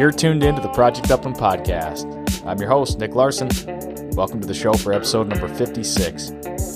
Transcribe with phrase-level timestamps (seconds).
[0.00, 2.06] You're tuned in to the Project Upland podcast.
[2.46, 3.50] I'm your host, Nick Larson.
[4.12, 6.30] Welcome to the show for episode number 56.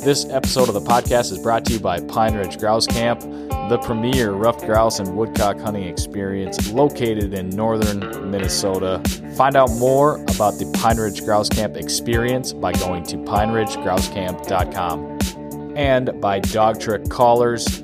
[0.04, 3.20] This episode of the podcast is brought to you by Pine Ridge Grouse Camp,
[3.70, 9.00] the premier ruffed grouse and woodcock hunting experience located in northern Minnesota.
[9.36, 16.20] Find out more about the Pine Ridge Grouse Camp experience by going to pineridgegrousecamp.com and
[16.20, 17.82] by Dogtra Collars.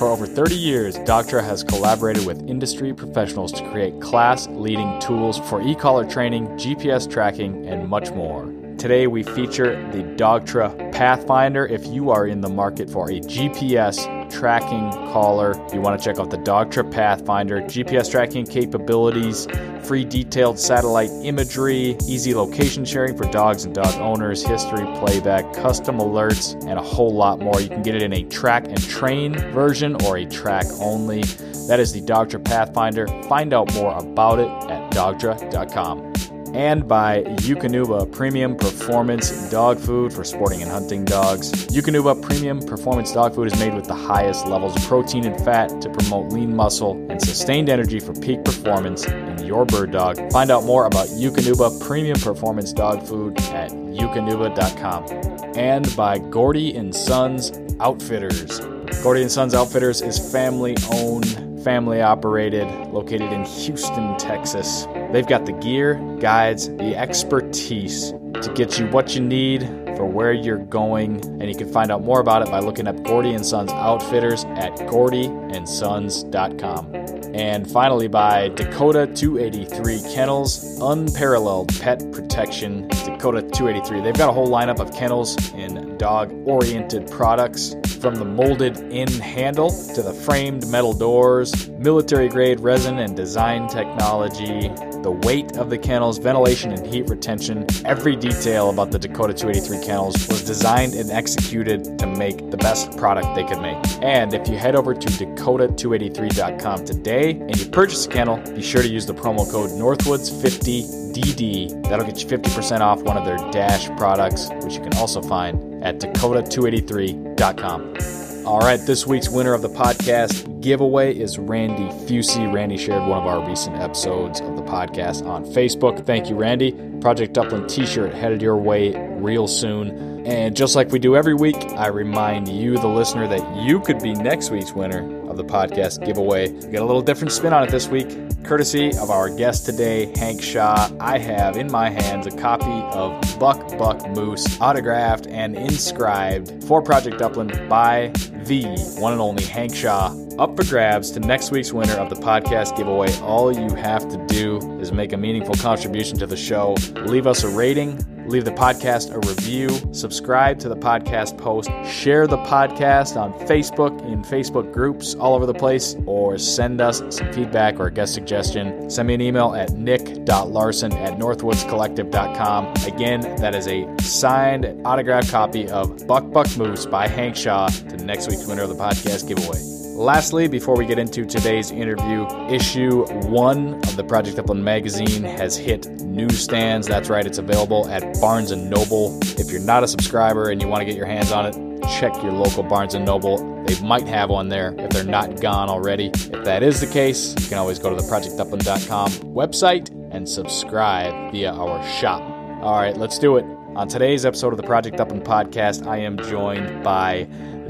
[0.00, 5.38] For over 30 years, Dogtra has collaborated with industry professionals to create class leading tools
[5.40, 8.46] for e collar training, GPS tracking, and much more.
[8.78, 11.66] Today, we feature the Dogtra Pathfinder.
[11.66, 13.98] If you are in the market for a GPS
[14.30, 17.60] tracking collar, you want to check out the Dogtra Pathfinder.
[17.62, 19.46] GPS tracking capabilities,
[19.82, 25.98] free detailed satellite imagery, easy location sharing for dogs and dog owners, history playback, custom
[25.98, 27.60] alerts, and a whole lot more.
[27.60, 31.22] You can get it in a track and train version or a track only.
[31.68, 33.06] That is the Dogtra Pathfinder.
[33.24, 36.09] Find out more about it at dogtra.com
[36.54, 41.50] and by Eukanuba Premium Performance Dog Food for sporting and hunting dogs.
[41.68, 45.80] Eukanuba Premium Performance Dog Food is made with the highest levels of protein and fat
[45.80, 50.16] to promote lean muscle and sustained energy for peak performance in your bird dog.
[50.32, 55.56] Find out more about Eukanuba Premium Performance Dog Food at eukanuba.com.
[55.56, 58.60] And by Gordy and Sons Outfitters.
[59.02, 64.86] Gordy and Sons Outfitters is family owned, family operated, located in Houston, Texas.
[65.12, 68.12] They've got the gear, guides, the expertise
[68.42, 69.66] to get you what you need
[69.96, 73.02] for where you're going, and you can find out more about it by looking up
[73.02, 76.94] Gordy and Sons Outfitters at gordyandsons.com.
[77.34, 82.88] And finally, by Dakota 283 Kennels, unparalleled pet protection.
[82.88, 84.00] Dakota 283.
[84.00, 89.06] They've got a whole lineup of kennels and dog oriented products from the molded in
[89.20, 94.70] handle to the framed metal doors, military grade resin and design technology,
[95.02, 97.66] the weight of the kennels, ventilation and heat retention.
[97.84, 102.96] Every detail about the Dakota 283 kennels was designed and executed to make the best
[102.96, 103.76] product they could make.
[104.00, 108.80] And if you head over to dakota283.com today and you purchase a kennel, be sure
[108.80, 111.82] to use the promo code Northwoods50DD.
[111.90, 115.69] That'll get you 50% off one of their Dash products, which you can also find
[115.82, 118.46] at dakota283.com.
[118.46, 122.52] All right, this week's winner of the podcast giveaway is Randy Fusey.
[122.52, 126.06] Randy shared one of our recent episodes of the Podcast on Facebook.
[126.06, 126.72] Thank you, Randy.
[127.00, 130.26] Project Upland t shirt headed your way real soon.
[130.26, 134.02] And just like we do every week, I remind you, the listener, that you could
[134.02, 136.50] be next week's winner of the podcast giveaway.
[136.50, 138.08] We got a little different spin on it this week.
[138.42, 142.64] Courtesy of our guest today, Hank Shaw, I have in my hands a copy
[142.96, 148.12] of Buck Buck Moose, autographed and inscribed for Project Upland by
[148.44, 148.64] the
[148.98, 150.16] one and only Hank Shaw.
[150.38, 153.14] Up for grabs to next week's winner of the podcast giveaway.
[153.20, 156.74] All you have to do is make a meaningful contribution to the show,
[157.04, 157.98] leave us a rating,
[158.30, 164.00] leave the podcast a review, subscribe to the podcast post, share the podcast on Facebook
[164.10, 168.14] in Facebook groups all over the place, or send us some feedback or a guest
[168.14, 168.88] suggestion.
[168.88, 172.72] Send me an email at nick.larson at northwoodscollective.com.
[172.86, 177.96] Again, that is a signed autographed copy of Buck Buck Moose by Hank Shaw to
[177.98, 179.79] next week's winner of the podcast giveaway.
[180.00, 185.58] Lastly, before we get into today's interview, issue one of the Project Upland magazine has
[185.58, 186.86] hit newsstands.
[186.86, 189.18] That's right, it's available at Barnes and Noble.
[189.38, 192.14] If you're not a subscriber and you want to get your hands on it, check
[192.22, 193.62] your local Barnes and Noble.
[193.64, 196.06] They might have one there if they're not gone already.
[196.14, 201.30] If that is the case, you can always go to the projectupland.com website and subscribe
[201.30, 202.22] via our shop.
[202.62, 203.44] All right, let's do it.
[203.76, 207.28] On today's episode of the Project Up Upland podcast, I am joined by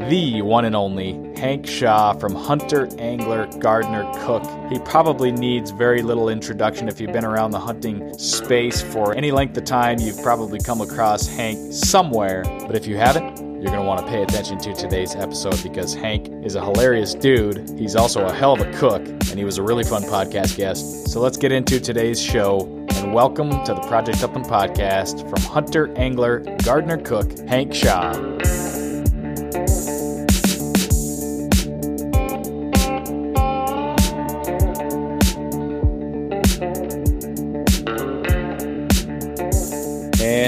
[0.09, 4.43] the one and only Hank Shaw from Hunter, Angler, Gardener, Cook.
[4.71, 9.31] He probably needs very little introduction if you've been around the hunting space for any
[9.31, 9.99] length of time.
[10.01, 14.07] You've probably come across Hank somewhere, but if you haven't, you're going to want to
[14.07, 17.69] pay attention to today's episode because Hank is a hilarious dude.
[17.79, 21.09] He's also a hell of a cook, and he was a really fun podcast guest.
[21.09, 25.95] So let's get into today's show and welcome to the Project Upland podcast from Hunter,
[25.99, 28.13] Angler, Gardener, Cook, Hank Shaw.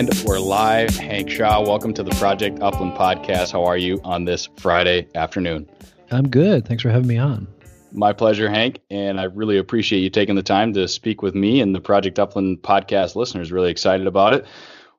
[0.02, 0.96] And we're live.
[0.96, 3.52] Hank Shaw, welcome to the Project Upland podcast.
[3.52, 5.70] How are you on this Friday afternoon?
[6.10, 6.66] I'm good.
[6.66, 7.46] Thanks for having me on.
[7.92, 8.80] My pleasure, Hank.
[8.90, 12.18] And I really appreciate you taking the time to speak with me and the Project
[12.18, 13.52] Upland podcast listeners.
[13.52, 14.44] Really excited about it.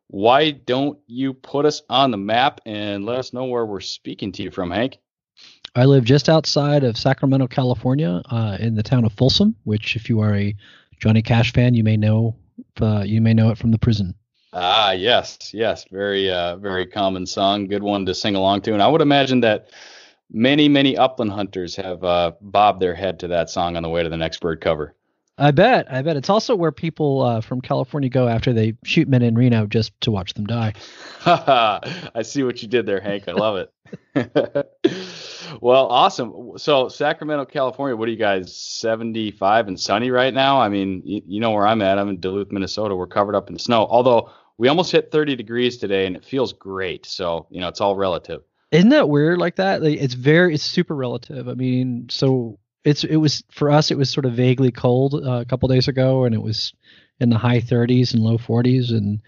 [0.07, 4.31] Why don't you put us on the map and let us know where we're speaking
[4.31, 4.99] to you from, Hank?
[5.75, 10.07] I live just outside of Sacramento, California, uh, in the town of Folsom, which, if
[10.07, 10.55] you are a
[10.97, 12.37] Johnny Cash fan, you may know
[12.79, 14.15] uh, you may know it from the prison.
[14.53, 17.67] Ah, yes, yes, very, uh, very common song.
[17.67, 18.73] Good one to sing along to.
[18.73, 19.69] And I would imagine that
[20.31, 24.03] many, many upland hunters have uh, bobbed their head to that song on the way
[24.03, 24.95] to the next bird cover.
[25.39, 25.91] I bet.
[25.91, 29.33] I bet it's also where people uh, from California go after they shoot men in
[29.33, 30.73] Reno just to watch them die.
[31.25, 33.27] I see what you did there, Hank.
[33.27, 33.73] I love it.
[35.61, 36.51] well, awesome.
[36.57, 40.61] So, Sacramento, California, what are you guys, 75 and sunny right now?
[40.61, 41.97] I mean, you, you know where I'm at.
[41.97, 42.95] I'm in Duluth, Minnesota.
[42.95, 43.87] We're covered up in snow.
[43.89, 47.05] Although we almost hit 30 degrees today and it feels great.
[47.05, 48.41] So, you know, it's all relative.
[48.71, 49.81] Isn't that weird like that?
[49.83, 51.47] Like, it's very, it's super relative.
[51.47, 55.41] I mean, so it's, it was, for us, it was sort of vaguely cold uh,
[55.41, 56.73] a couple days ago and it was
[57.19, 58.89] in the high 30s and low 40s.
[58.89, 59.21] And,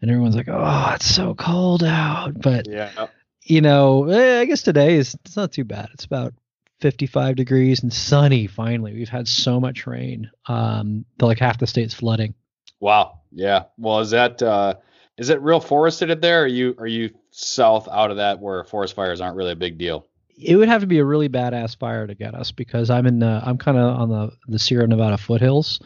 [0.00, 2.40] and everyone's like, oh, it's so cold out.
[2.40, 3.06] But, yeah.
[3.42, 5.88] you know, eh, I guess today is, it's not too bad.
[5.94, 6.34] It's about
[6.80, 8.92] 55 degrees and sunny finally.
[8.92, 10.30] We've had so much rain.
[10.46, 12.34] Um, the, like half the state's flooding.
[12.80, 13.21] Wow.
[13.34, 13.64] Yeah.
[13.78, 14.74] Well, is that uh,
[15.16, 16.40] is it real forested there?
[16.40, 19.56] Or are you are you south out of that where forest fires aren't really a
[19.56, 20.06] big deal?
[20.38, 23.18] It would have to be a really badass fire to get us because I'm in
[23.20, 25.80] the I'm kind of on the the Sierra Nevada foothills,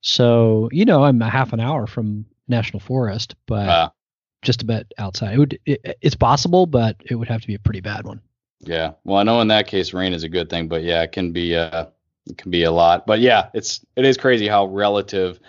[0.00, 3.88] so you know I'm a half an hour from national forest, but Uh,
[4.42, 5.34] just a bit outside.
[5.34, 8.20] It would it, it's possible, but it would have to be a pretty bad one.
[8.60, 8.92] yeah.
[9.04, 11.32] Well, I know in that case rain is a good thing, but yeah, it can
[11.32, 11.86] be uh
[12.26, 13.06] it can be a lot.
[13.06, 15.40] But yeah, it's it is crazy how relative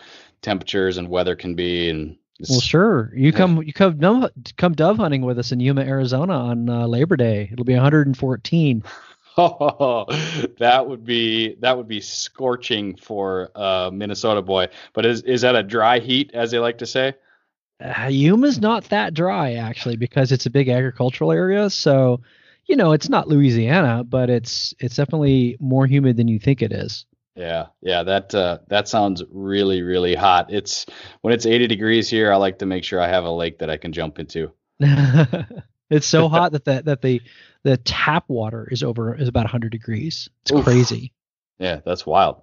[0.43, 3.11] temperatures and weather can be and Well, sure.
[3.15, 6.85] You come you come dove, come dove hunting with us in Yuma, Arizona on uh,
[6.85, 7.49] Labor Day.
[7.51, 8.83] It'll be 114.
[9.35, 10.05] Oh,
[10.59, 14.67] that would be that would be scorching for a Minnesota boy.
[14.93, 17.15] But is is that a dry heat, as they like to say?
[17.79, 21.69] Uh, Yuma's not that dry actually because it's a big agricultural area.
[21.69, 22.21] So,
[22.65, 26.71] you know, it's not Louisiana, but it's it's definitely more humid than you think it
[26.71, 27.05] is.
[27.35, 30.53] Yeah, yeah, that uh, that sounds really really hot.
[30.53, 30.85] It's
[31.21, 32.31] when it's 80 degrees here.
[32.31, 34.51] I like to make sure I have a lake that I can jump into.
[35.89, 37.21] it's so hot that the, that the
[37.63, 40.29] the tap water is over is about 100 degrees.
[40.43, 40.63] It's Oof.
[40.63, 41.11] crazy.
[41.57, 42.41] Yeah, that's wild.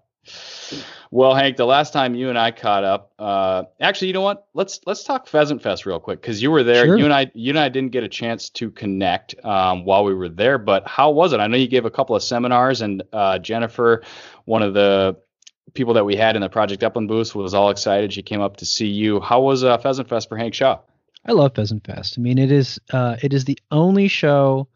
[1.13, 4.47] Well, Hank, the last time you and I caught up, uh, actually, you know what?
[4.55, 6.85] Let's let's talk Pheasant Fest real quick because you were there.
[6.85, 6.97] Sure.
[6.97, 10.15] You and I, you and I didn't get a chance to connect um, while we
[10.15, 10.57] were there.
[10.57, 11.41] But how was it?
[11.41, 14.05] I know you gave a couple of seminars, and uh, Jennifer,
[14.45, 15.17] one of the
[15.75, 18.13] people that we had in the Project Upland booth was all excited.
[18.13, 19.19] She came up to see you.
[19.19, 20.79] How was uh, Pheasant Fest for Hank Shaw?
[21.27, 22.19] I love Pheasant Fest.
[22.19, 24.69] I mean, it is uh, it is the only show.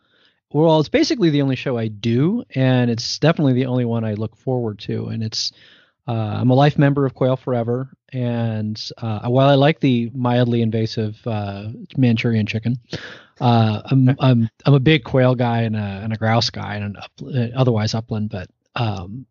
[0.50, 4.14] Well, it's basically the only show I do, and it's definitely the only one I
[4.14, 5.07] look forward to.
[5.07, 5.53] And it's
[6.06, 10.61] uh, I'm a life member of Quail Forever, and uh, while I like the mildly
[10.61, 12.76] invasive uh, Manchurian chicken,
[13.40, 16.84] uh, I'm I'm I'm a big quail guy and a and a grouse guy and
[16.84, 18.28] an up, uh, otherwise upland.
[18.30, 19.26] But um,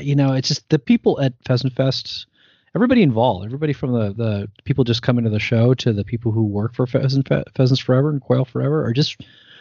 [0.00, 2.26] you know, it's just the people at Pheasant Fest,
[2.74, 6.32] everybody involved, everybody from the the people just coming to the show to the people
[6.32, 9.20] who work for Pheasant Fe- Pheasants Forever and Quail Forever are just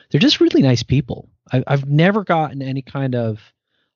[0.10, 1.30] they're just really nice people.
[1.52, 3.40] I, I've never gotten any kind of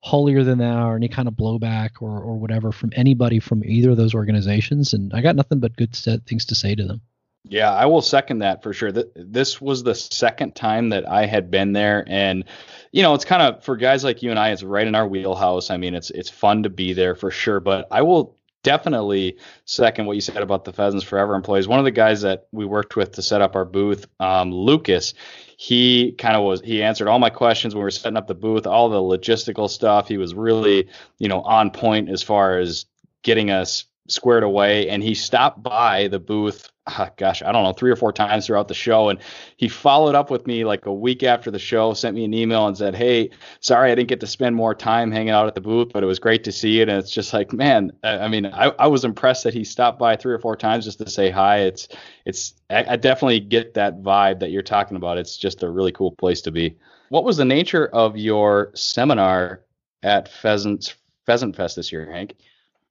[0.03, 3.91] holier than thou or any kind of blowback or, or whatever from anybody from either
[3.91, 4.91] of those organizations.
[4.91, 7.00] And I got nothing but good things to say to them.
[7.45, 8.91] Yeah, I will second that for sure.
[8.91, 12.45] This was the second time that I had been there, and
[12.91, 15.05] you know, it's kind of for guys like you and I, it's right in our
[15.05, 15.69] wheelhouse.
[15.69, 17.60] I mean, it's it's fun to be there for sure.
[17.60, 21.67] But I will definitely second what you said about the Pheasants Forever employees.
[21.67, 25.13] One of the guys that we worked with to set up our booth, um, Lucas,
[25.63, 28.36] he kind of was he answered all my questions when we were setting up the
[28.36, 30.10] booth, all the logistical stuff.
[30.10, 30.89] He was really,
[31.20, 32.86] you know, on point as far as
[33.22, 37.72] getting us squared away and he stopped by the booth uh, gosh i don't know
[37.72, 39.19] three or four times throughout the show and
[39.55, 42.67] he followed up with me like a week after the show sent me an email
[42.67, 43.29] and said hey
[43.62, 46.05] sorry i didn't get to spend more time hanging out at the booth but it
[46.05, 49.05] was great to see it and it's just like man i, mean I, I was
[49.05, 51.60] impressed that he stopped by three or four times just to say hi.
[51.60, 51.88] It's
[52.25, 55.17] it's I, I definitely get that vibe that you're talking about.
[55.17, 56.77] It's just a really cool place to be.
[57.10, 59.63] What was the nature of your seminar
[60.01, 60.95] at pheasants
[61.25, 62.36] pheasant fest this year hank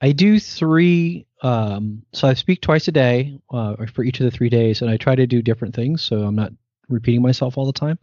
[0.02, 1.26] I do three.
[1.42, 4.90] Um, so I speak twice a day uh, for each of the three days, and
[4.90, 6.52] I try to do different things, so I'm not
[6.88, 7.98] repeating myself all the time.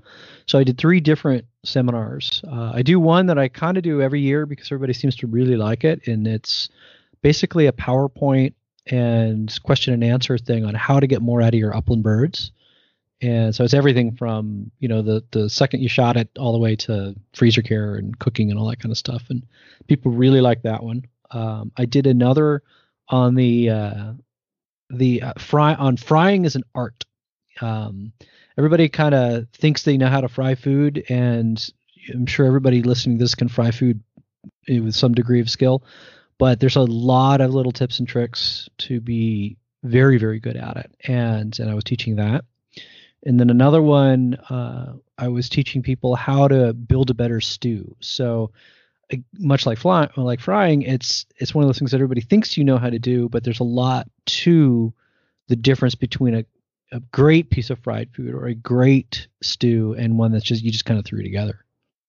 [0.48, 2.42] So I did three different seminars.
[2.50, 5.28] Uh, I do one that I kind of do every year because everybody seems to
[5.28, 6.70] really like it, and it's
[7.22, 8.54] basically a PowerPoint
[8.88, 12.52] and question and answer thing on how to get more out of your upland birds.
[13.22, 16.58] And so it's everything from you know the the second you shot it all the
[16.58, 19.24] way to freezer care and cooking and all that kind of stuff.
[19.30, 19.46] And
[19.88, 21.04] people really like that one.
[21.32, 22.64] Um, I did another
[23.08, 24.14] on the uh,
[24.90, 27.06] the uh, fry on frying as an art.
[27.62, 28.14] Um,
[28.58, 31.72] everybody kind of thinks they know how to fry food, and
[32.14, 34.02] I'm sure everybody listening to this can fry food
[34.68, 35.84] eh, with some degree of skill.
[36.38, 40.78] But there's a lot of little tips and tricks to be very, very good at
[40.78, 42.46] it, and and I was teaching that.
[43.26, 47.96] And then another one, uh, I was teaching people how to build a better stew.
[48.00, 48.52] So
[49.38, 52.64] much like fly, like frying, it's it's one of those things that everybody thinks you
[52.64, 54.94] know how to do, but there's a lot to
[55.48, 56.46] the difference between a,
[56.92, 60.72] a great piece of fried food or a great stew and one that's just you
[60.72, 61.66] just kind of threw together.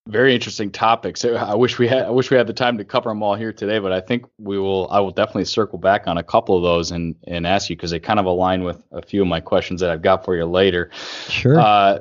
[0.08, 1.24] Very interesting topics.
[1.24, 3.52] I wish we had I wish we had the time to cover them all here
[3.52, 4.88] today, but I think we will.
[4.90, 7.90] I will definitely circle back on a couple of those and and ask you because
[7.90, 10.46] they kind of align with a few of my questions that I've got for you
[10.46, 10.90] later.
[11.28, 11.60] Sure.
[11.60, 11.98] Uh,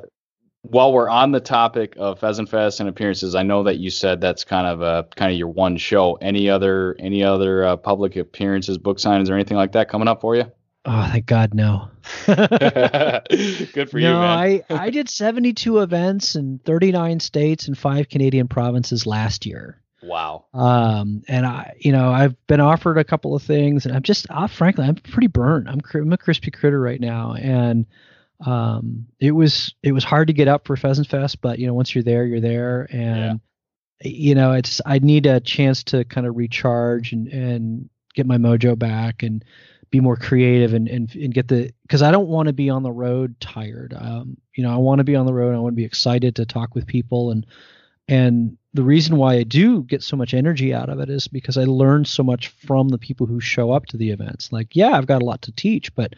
[0.62, 4.20] while we're on the topic of Pheasant Fest and appearances, I know that you said
[4.20, 6.14] that's kind of a kind of your one show.
[6.16, 10.20] Any other any other uh, public appearances, book signings, or anything like that coming up
[10.20, 10.44] for you?
[10.86, 11.90] Oh, thank God, no.
[12.26, 14.14] Good for no, you, man.
[14.14, 19.80] I I did 72 events in 39 states and five Canadian provinces last year.
[20.02, 20.46] Wow.
[20.54, 24.26] Um, and I, you know, I've been offered a couple of things, and I'm just,
[24.30, 25.68] uh, frankly, I'm pretty burnt.
[25.68, 27.84] I'm, I'm a crispy critter right now, and
[28.44, 31.74] um, it was it was hard to get up for Pheasant Fest, but you know
[31.74, 33.40] once you're there, you're there, and
[34.02, 34.10] yeah.
[34.10, 38.38] you know it's I need a chance to kind of recharge and and get my
[38.38, 39.44] mojo back and
[39.90, 42.82] be more creative and and, and get the because I don't want to be on
[42.82, 43.94] the road tired.
[43.96, 45.54] Um, you know I want to be on the road.
[45.54, 47.46] I want to be excited to talk with people and
[48.08, 51.56] and the reason why I do get so much energy out of it is because
[51.56, 54.52] I learn so much from the people who show up to the events.
[54.52, 56.14] Like, yeah, I've got a lot to teach, but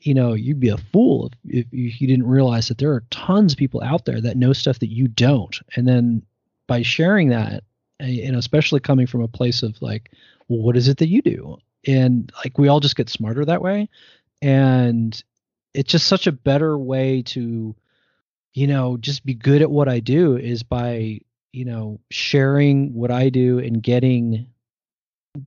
[0.00, 3.52] you know, you'd be a fool if, if you didn't realize that there are tons
[3.52, 5.58] of people out there that know stuff that you don't.
[5.76, 6.22] And then
[6.66, 7.64] by sharing that,
[8.00, 10.12] and especially coming from a place of like,
[10.48, 11.58] well, what is it that you do?
[11.86, 13.88] And like, we all just get smarter that way.
[14.40, 15.20] And
[15.74, 17.74] it's just such a better way to,
[18.54, 21.20] you know, just be good at what I do is by,
[21.52, 24.46] you know, sharing what I do and getting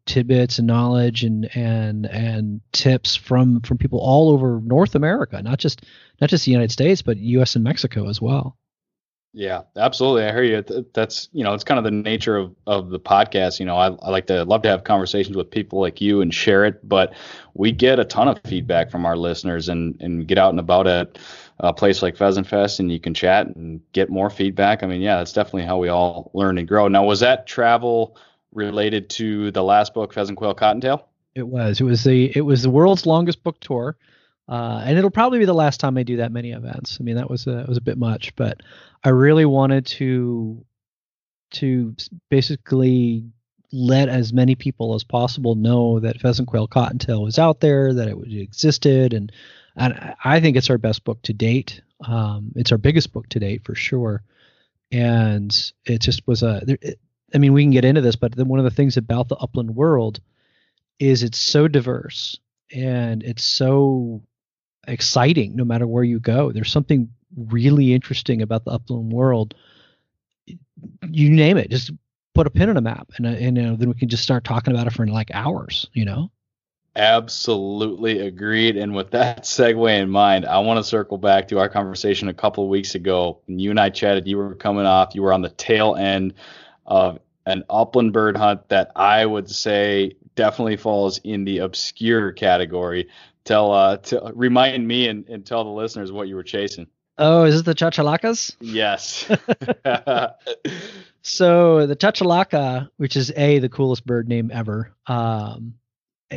[0.06, 5.60] tidbits and knowledge and and and tips from from people all over North America, not
[5.60, 5.84] just
[6.20, 7.56] not just the United States, but U.S.
[7.56, 8.58] and Mexico as well.
[9.34, 10.26] Yeah, absolutely.
[10.26, 10.86] I hear you.
[10.94, 13.62] That's you know, it's kind of the nature of of the podcast.
[13.62, 16.34] You know, I, I like to love to have conversations with people like you and
[16.34, 17.14] share it, but
[17.54, 20.86] we get a ton of feedback from our listeners and and get out and about
[20.86, 21.18] at
[21.60, 24.84] a place like Pheasant Fest and you can chat and get more feedback.
[24.84, 26.90] I mean, yeah, that's definitely how we all learn and grow.
[26.90, 28.18] Now, was that travel?
[28.54, 31.08] Related to the last book, Pheasant Quail Cottontail.
[31.36, 31.80] It was.
[31.80, 33.96] It was the it was the world's longest book tour,
[34.50, 36.98] uh, and it'll probably be the last time I do that many events.
[37.00, 38.62] I mean, that was a, was a bit much, but
[39.04, 40.66] I really wanted to
[41.52, 41.96] to
[42.30, 43.26] basically
[43.72, 48.10] let as many people as possible know that pheasant quail cottontail was out there, that
[48.10, 49.32] it existed, and
[49.78, 51.82] and I think it's our best book to date.
[52.06, 54.24] Um, it's our biggest book to date for sure,
[54.92, 56.62] and it just was a.
[56.68, 57.00] It,
[57.34, 59.38] I mean, we can get into this, but then one of the things about the
[59.38, 60.20] upland world
[61.00, 62.40] is it's so diverse
[62.74, 64.22] and it's so
[64.88, 66.52] exciting no matter where you go.
[66.52, 69.56] There's something really interesting about the upland world.
[71.10, 71.92] You name it, just
[72.34, 74.24] put a pin in a map, and, uh, and you know, then we can just
[74.24, 75.88] start talking about it for like hours.
[75.94, 76.32] You know.
[76.96, 78.76] Absolutely agreed.
[78.76, 82.34] And with that segue in mind, I want to circle back to our conversation a
[82.34, 83.40] couple of weeks ago.
[83.46, 86.34] When you and I chatted, you were coming off, you were on the tail end
[86.92, 93.08] of an upland bird hunt that I would say definitely falls in the obscure category.
[93.46, 96.88] Tell, uh, to remind me and, and tell the listeners what you were chasing.
[97.18, 98.56] Oh, is it the chachalacas?
[98.60, 99.24] Yes.
[101.22, 105.76] so the chachalaca, which is a the coolest bird name ever, um,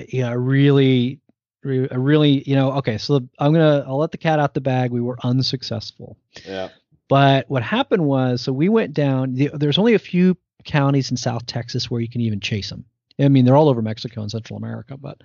[0.08, 1.20] you know, really,
[1.64, 2.98] really, you know, okay.
[2.98, 4.92] So I'm gonna I'll let the cat out the bag.
[4.92, 6.16] We were unsuccessful.
[6.46, 6.68] Yeah.
[7.08, 9.34] But what happened was, so we went down.
[9.34, 12.84] The, there's only a few counties in South Texas where you can even chase them.
[13.20, 15.18] I mean, they're all over Mexico and Central America, but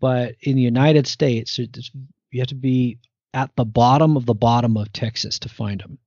[0.00, 2.98] but in the United States, you have to be
[3.32, 5.98] at the bottom of the bottom of Texas to find them.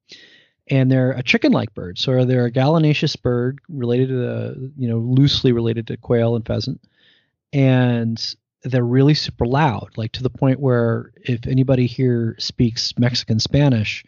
[0.69, 4.97] And they're a chicken-like bird, so they're a gallinaceous bird related to the, you know,
[4.97, 6.81] loosely related to quail and pheasant,
[7.53, 13.39] and they're really super loud, like to the point where if anybody here speaks Mexican
[13.39, 14.03] Spanish,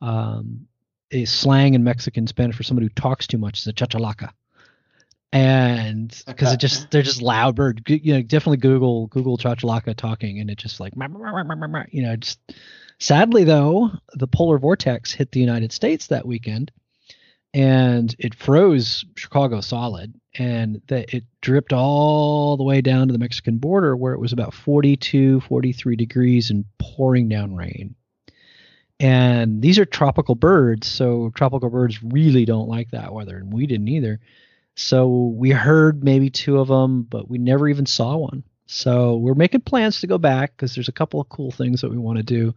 [0.00, 0.68] um,
[1.10, 4.30] a slang in Mexican Spanish for somebody who talks too much is a chachalaca.
[5.32, 10.38] And because it just they're just loud bird, you know, definitely Google Google chachalaca talking,
[10.40, 10.96] and it just like
[11.92, 12.38] you know, just
[13.00, 16.70] sadly though, the polar vortex hit the United States that weekend,
[17.52, 23.18] and it froze Chicago solid, and that it dripped all the way down to the
[23.18, 27.94] Mexican border where it was about 42, 43 degrees and pouring down rain.
[28.98, 33.66] And these are tropical birds, so tropical birds really don't like that weather, and we
[33.66, 34.20] didn't either.
[34.74, 38.42] So we heard maybe two of them, but we never even saw one.
[38.66, 41.90] So we're making plans to go back because there's a couple of cool things that
[41.90, 42.54] we want to do.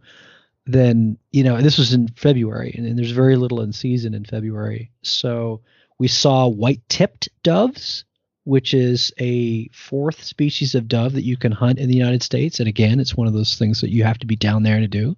[0.66, 4.24] Then, you know, this was in February, and, and there's very little in season in
[4.24, 4.90] February.
[5.02, 5.60] So
[5.98, 8.04] we saw white tipped doves,
[8.44, 12.60] which is a fourth species of dove that you can hunt in the United States.
[12.60, 14.88] And again, it's one of those things that you have to be down there to
[14.88, 15.16] do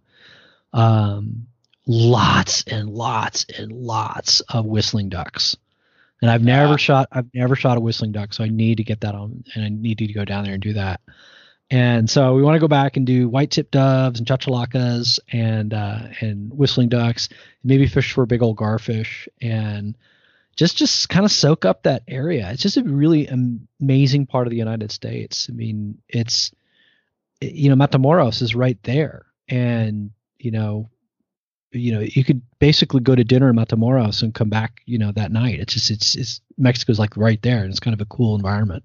[0.73, 1.47] um,
[1.87, 5.57] lots and lots and lots of whistling ducks.
[6.21, 6.65] And I've yeah.
[6.65, 9.45] never shot I've never shot a whistling duck, so I need to get that on
[9.55, 11.01] and I need to go down there and do that.
[11.71, 15.73] And so we want to go back and do white tip doves and chachalacas and
[15.73, 17.29] uh, and whistling ducks,
[17.65, 19.97] maybe fish for big old garfish and
[20.55, 22.51] just just kind of soak up that area.
[22.53, 23.27] It's just a really
[23.81, 25.49] amazing part of the United States.
[25.51, 26.53] I mean, it's
[27.41, 30.11] you know Matamoros is right there, and
[30.43, 30.91] you know,
[31.71, 35.13] you know, you could basically go to dinner in Matamoros and come back, you know,
[35.13, 35.61] that night.
[35.61, 38.85] It's just it's it's Mexico's like right there, and it's kind of a cool environment.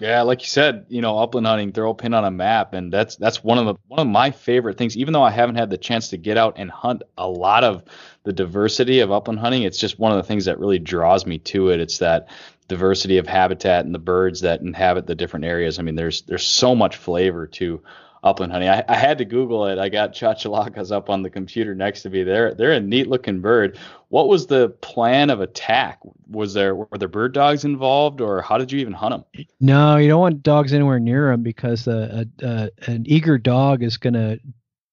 [0.00, 2.92] Yeah, like you said, you know, upland hunting, throw a pin on a map, and
[2.92, 4.96] that's that's one of the one of my favorite things.
[4.96, 7.84] Even though I haven't had the chance to get out and hunt a lot of
[8.24, 11.38] the diversity of upland hunting, it's just one of the things that really draws me
[11.38, 11.80] to it.
[11.80, 12.28] It's that
[12.66, 15.78] diversity of habitat and the birds that inhabit the different areas.
[15.78, 17.82] I mean, there's there's so much flavor to
[18.24, 18.68] upland honey.
[18.68, 19.78] I, I, had to Google it.
[19.78, 22.24] I got chachalacas up on the computer next to me.
[22.24, 23.78] They're they're a neat looking bird.
[24.08, 26.00] What was the plan of attack?
[26.28, 29.46] Was there were there bird dogs involved, or how did you even hunt them?
[29.60, 33.98] No, you don't want dogs anywhere near them because a, a, an eager dog is
[33.98, 34.40] going to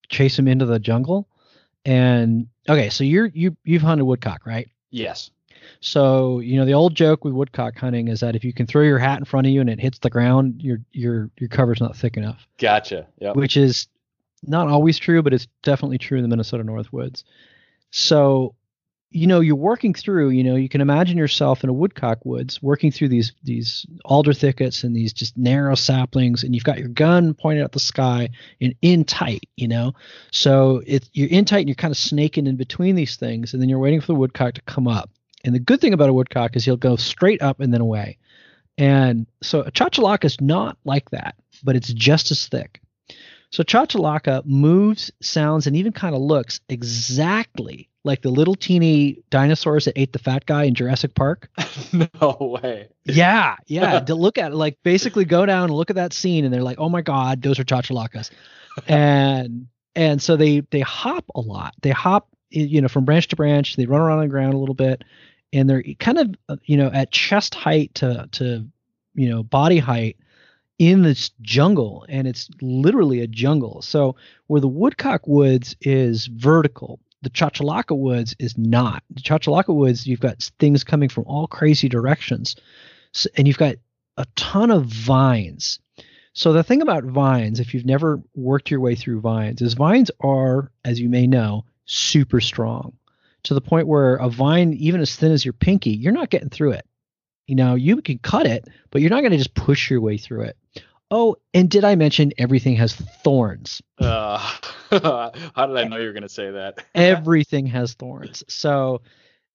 [0.10, 1.30] chase them into the jungle.
[1.86, 4.70] And okay, so you're you you've hunted woodcock, right?
[4.92, 5.32] Yes.
[5.80, 8.84] So you know the old joke with woodcock hunting is that if you can throw
[8.84, 11.82] your hat in front of you and it hits the ground, your your your cover's
[11.82, 12.48] not thick enough.
[12.58, 13.08] Gotcha.
[13.20, 13.32] Yeah.
[13.32, 13.88] Which is
[14.44, 17.24] not always true, but it's definitely true in the Minnesota North Woods.
[17.92, 18.56] So
[19.12, 22.64] you know you're working through you know you can imagine yourself in a woodcock woods
[22.64, 26.88] working through these these alder thickets and these just narrow saplings and you've got your
[26.88, 28.30] gun pointed at the sky
[28.62, 29.94] and in tight you know
[30.32, 33.62] so it's you're in tight and you're kind of snaking in between these things and
[33.62, 35.10] then you're waiting for the woodcock to come up
[35.44, 38.18] and the good thing about a woodcock is he'll go straight up and then away.
[38.78, 42.82] And so a chachalaca is not like that, but it's just as thick.
[43.52, 49.86] So chachalaca moves, sounds, and even kind of looks exactly like the little teeny dinosaurs
[49.86, 51.50] that ate the fat guy in Jurassic Park.
[51.94, 52.88] no way.
[53.04, 54.00] Yeah, yeah.
[54.06, 56.64] to look at it, like basically go down and look at that scene, and they're
[56.64, 58.32] like, "Oh my god, those are chachalacas,"
[58.88, 61.76] and and so they they hop a lot.
[61.82, 63.76] They hop, you know, from branch to branch.
[63.76, 65.04] They run around on the ground a little bit,
[65.54, 68.68] and they're kind of uh, you know at chest height to to
[69.14, 70.18] you know body height
[70.80, 73.82] in this jungle and it's literally a jungle.
[73.82, 74.16] So
[74.48, 79.04] where the woodcock woods is vertical the chachalaca woods is not.
[79.12, 82.56] The chachalaca woods you've got things coming from all crazy directions.
[83.12, 83.76] So, and you've got
[84.18, 85.80] a ton of vines.
[86.34, 90.12] So the thing about vines if you've never worked your way through vines is vines
[90.22, 92.94] are as you may know super strong
[93.44, 96.50] to the point where a vine even as thin as your pinky you're not getting
[96.50, 96.86] through it
[97.52, 100.18] you know, you can cut it, but you're not going to just push your way
[100.18, 100.58] through it.
[101.12, 103.82] Oh, and did I mention everything has thorns?
[104.00, 104.38] Uh,
[104.90, 106.86] how did I know you were going to say that?
[106.96, 108.46] everything has thorns.
[108.48, 109.02] So,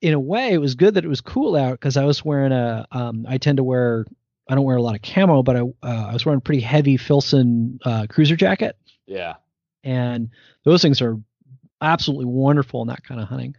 [0.03, 2.53] in a way, it was good that it was cool out because I was wearing
[2.53, 2.87] a.
[2.93, 4.05] Um, I tend to wear.
[4.47, 6.61] I don't wear a lot of camo, but I uh, I was wearing a pretty
[6.61, 8.77] heavy Filson uh, cruiser jacket.
[9.07, 9.37] Yeah.
[9.83, 10.29] And
[10.65, 11.17] those things are
[11.81, 13.57] absolutely wonderful in that kind of hunting.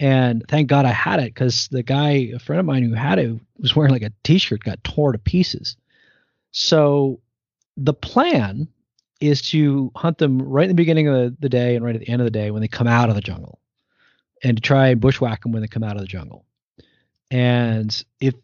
[0.00, 3.18] And thank God I had it because the guy, a friend of mine who had
[3.18, 5.76] it, was wearing like a t-shirt, got tore to pieces.
[6.50, 7.20] So
[7.76, 8.68] the plan
[9.20, 12.00] is to hunt them right in the beginning of the, the day and right at
[12.00, 13.60] the end of the day when they come out of the jungle,
[14.42, 16.44] and to try and bushwhack them when they come out of the jungle.
[17.30, 18.34] And if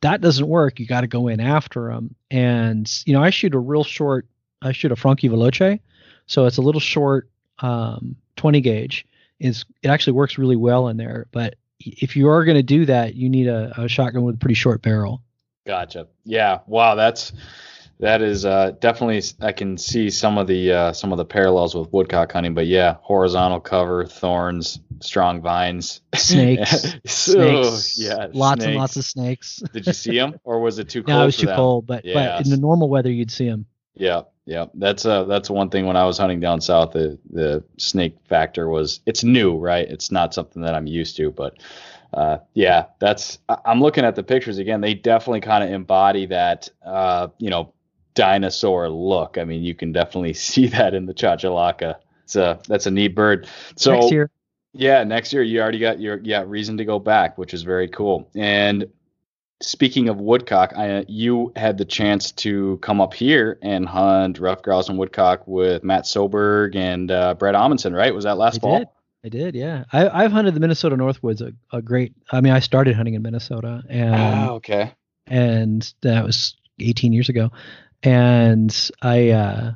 [0.00, 2.14] that doesn't work, you got to go in after them.
[2.30, 4.26] And you know, I shoot a real short.
[4.60, 5.80] I shoot a Franchi Veloce,
[6.26, 7.28] so it's a little short,
[7.60, 9.06] um, 20 gauge
[9.38, 11.26] is it actually works really well in there.
[11.32, 14.38] But if you are going to do that, you need a, a, shotgun with a
[14.38, 15.22] pretty short barrel.
[15.66, 16.08] Gotcha.
[16.24, 16.60] Yeah.
[16.66, 16.94] Wow.
[16.94, 17.32] That's
[17.98, 19.22] that is uh, definitely.
[19.40, 22.54] I can see some of the uh, some of the parallels with woodcock hunting.
[22.54, 27.98] But yeah, horizontal cover, thorns, strong vines, snakes, snakes.
[27.98, 28.66] yeah, lots snakes.
[28.66, 29.62] and lots of snakes.
[29.72, 31.08] Did you see them, or was it too cold?
[31.16, 31.56] no, it was too them?
[31.56, 31.86] cold.
[31.86, 33.64] But but in the normal weather, you'd see them.
[33.96, 36.92] Yeah, yeah, that's uh that's one thing when I was hunting down south.
[36.92, 39.88] The the snake factor was it's new, right?
[39.88, 41.58] It's not something that I'm used to, but
[42.12, 44.80] uh, yeah, that's I'm looking at the pictures again.
[44.80, 47.72] They definitely kind of embody that uh, you know
[48.14, 49.38] dinosaur look.
[49.38, 51.96] I mean, you can definitely see that in the chachalaca.
[52.24, 53.48] It's a that's a neat bird.
[53.76, 54.30] So next year.
[54.72, 57.88] Yeah, next year you already got your yeah reason to go back, which is very
[57.88, 58.28] cool.
[58.34, 58.86] And
[59.60, 64.64] speaking of woodcock, I, you had the chance to come up here and hunt ruffed
[64.64, 68.14] grouse and woodcock with Matt Soberg and uh, Brett Amundsen, right?
[68.14, 68.78] Was that last I fall?
[68.78, 68.88] Did.
[69.24, 69.84] I did, yeah.
[69.92, 72.14] I, have hunted the Minnesota Northwoods a, a, great.
[72.30, 74.92] I mean, I started hunting in Minnesota, and ah, okay,
[75.26, 77.50] and that was 18 years ago,
[78.04, 79.72] and I, uh,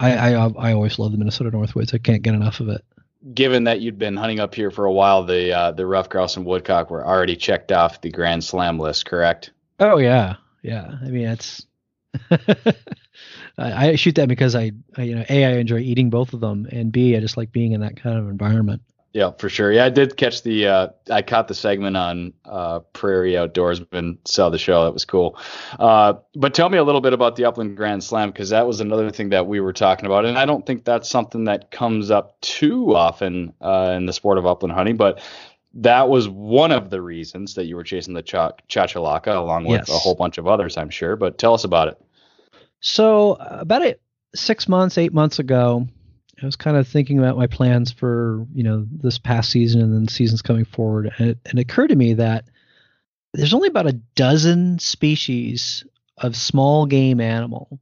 [0.00, 1.94] I, I, I always love the Minnesota Northwoods.
[1.94, 2.84] I can't get enough of it
[3.34, 6.36] given that you'd been hunting up here for a while, the uh, the ruffed grouse
[6.36, 9.50] and woodcock were already checked off the Grand Slam list, correct?
[9.80, 10.96] Oh yeah, yeah.
[11.02, 11.66] I mean, it's
[12.30, 16.40] I, I, shoot that because I, I, you know, a I enjoy eating both of
[16.40, 18.82] them, and b I just like being in that kind of environment.
[19.14, 19.72] Yeah, for sure.
[19.72, 24.50] Yeah, I did catch the uh, I caught the segment on uh, Prairie Outdoorsman saw
[24.50, 24.84] the show.
[24.84, 25.38] That was cool.
[25.78, 28.80] Uh, but tell me a little bit about the Upland Grand Slam because that was
[28.80, 32.10] another thing that we were talking about, and I don't think that's something that comes
[32.10, 34.98] up too often uh, in the sport of upland hunting.
[34.98, 35.20] But
[35.74, 38.34] that was one of the reasons that you were chasing the ch-
[38.68, 39.88] chachalaca along with yes.
[39.88, 41.16] a whole bunch of others, I'm sure.
[41.16, 41.98] But tell us about it.
[42.80, 44.02] So about it,
[44.34, 45.88] six months, eight months ago,
[46.42, 49.94] I was kind of thinking about my plans for you know this past season and
[49.94, 52.44] then seasons coming forward, and it, and it occurred to me that
[53.34, 55.84] there's only about a dozen species
[56.18, 57.80] of small game animal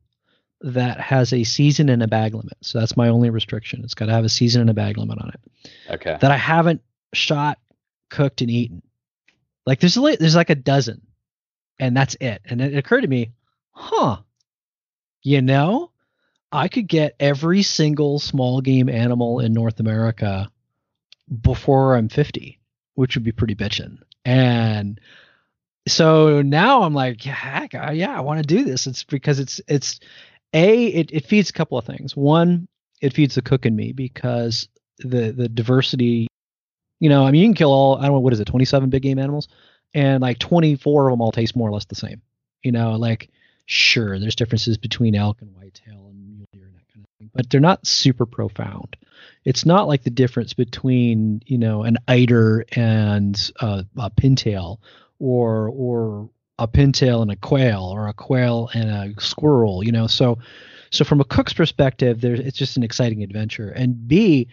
[0.60, 2.56] that has a season and a bag limit.
[2.62, 3.82] So that's my only restriction.
[3.84, 5.70] It's got to have a season and a bag limit on it.
[5.90, 6.16] Okay.
[6.20, 7.58] That I haven't shot,
[8.10, 8.82] cooked, and eaten.
[9.66, 11.02] Like there's a, there's like a dozen,
[11.78, 12.40] and that's it.
[12.44, 13.32] And it occurred to me,
[13.70, 14.18] huh?
[15.22, 15.90] You know,
[16.52, 20.50] I could get every single small game animal in North America
[21.42, 22.60] before I'm 50,
[22.94, 23.98] which would be pretty bitchin'.
[24.24, 25.00] And
[25.88, 28.86] so now I'm like, heck, yeah, I want to do this.
[28.86, 30.00] It's because it's it's
[30.52, 32.16] a it, it feeds a couple of things.
[32.16, 32.68] One,
[33.00, 36.26] it feeds the cook in me because the the diversity.
[36.98, 38.88] You know, I mean, you can kill all I don't know what is it, 27
[38.88, 39.48] big game animals,
[39.94, 42.22] and like 24 of them all taste more or less the same.
[42.62, 43.28] You know, like
[43.66, 46.08] sure, there's differences between elk and whitetail
[47.34, 48.96] but they're not super profound.
[49.44, 54.78] It's not like the difference between you know an eider and a, pintail,
[55.18, 59.84] or or a pintail and a quail, or a quail and a squirrel.
[59.84, 60.38] You know, so
[60.90, 63.70] so from a cook's perspective, there's it's just an exciting adventure.
[63.70, 64.48] And B,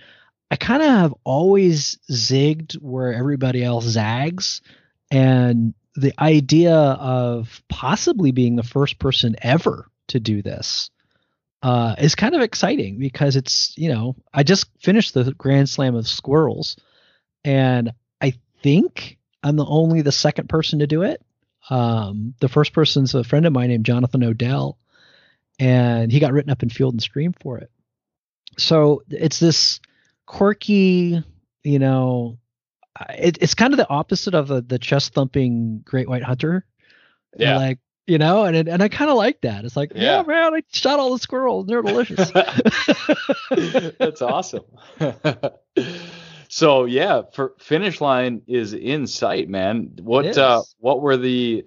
[0.51, 4.61] I kind of have always zigged where everybody else zags,
[5.11, 10.89] and the idea of possibly being the first person ever to do this
[11.63, 15.95] uh, is kind of exciting because it's you know I just finished the Grand Slam
[15.95, 16.75] of squirrels,
[17.43, 21.23] and I think I'm the only the second person to do it.
[21.69, 24.77] Um, the first person's a friend of mine named Jonathan Odell,
[25.57, 27.71] and he got written up in Field and Stream for it.
[28.57, 29.79] So it's this
[30.25, 31.23] quirky,
[31.63, 32.37] you know,
[33.09, 36.65] it, it's kind of the opposite of the, the chest thumping Great White Hunter.
[37.37, 37.57] Yeah.
[37.57, 39.65] Like, you know, and it, and I kind of like that.
[39.65, 40.17] It's like, yeah.
[40.17, 40.23] Yeah.
[40.23, 41.67] man, I shot all the squirrels.
[41.67, 42.31] They're delicious.
[43.97, 44.65] That's awesome.
[46.49, 49.93] so yeah, for finish line is in sight, man.
[50.01, 51.65] What uh what were the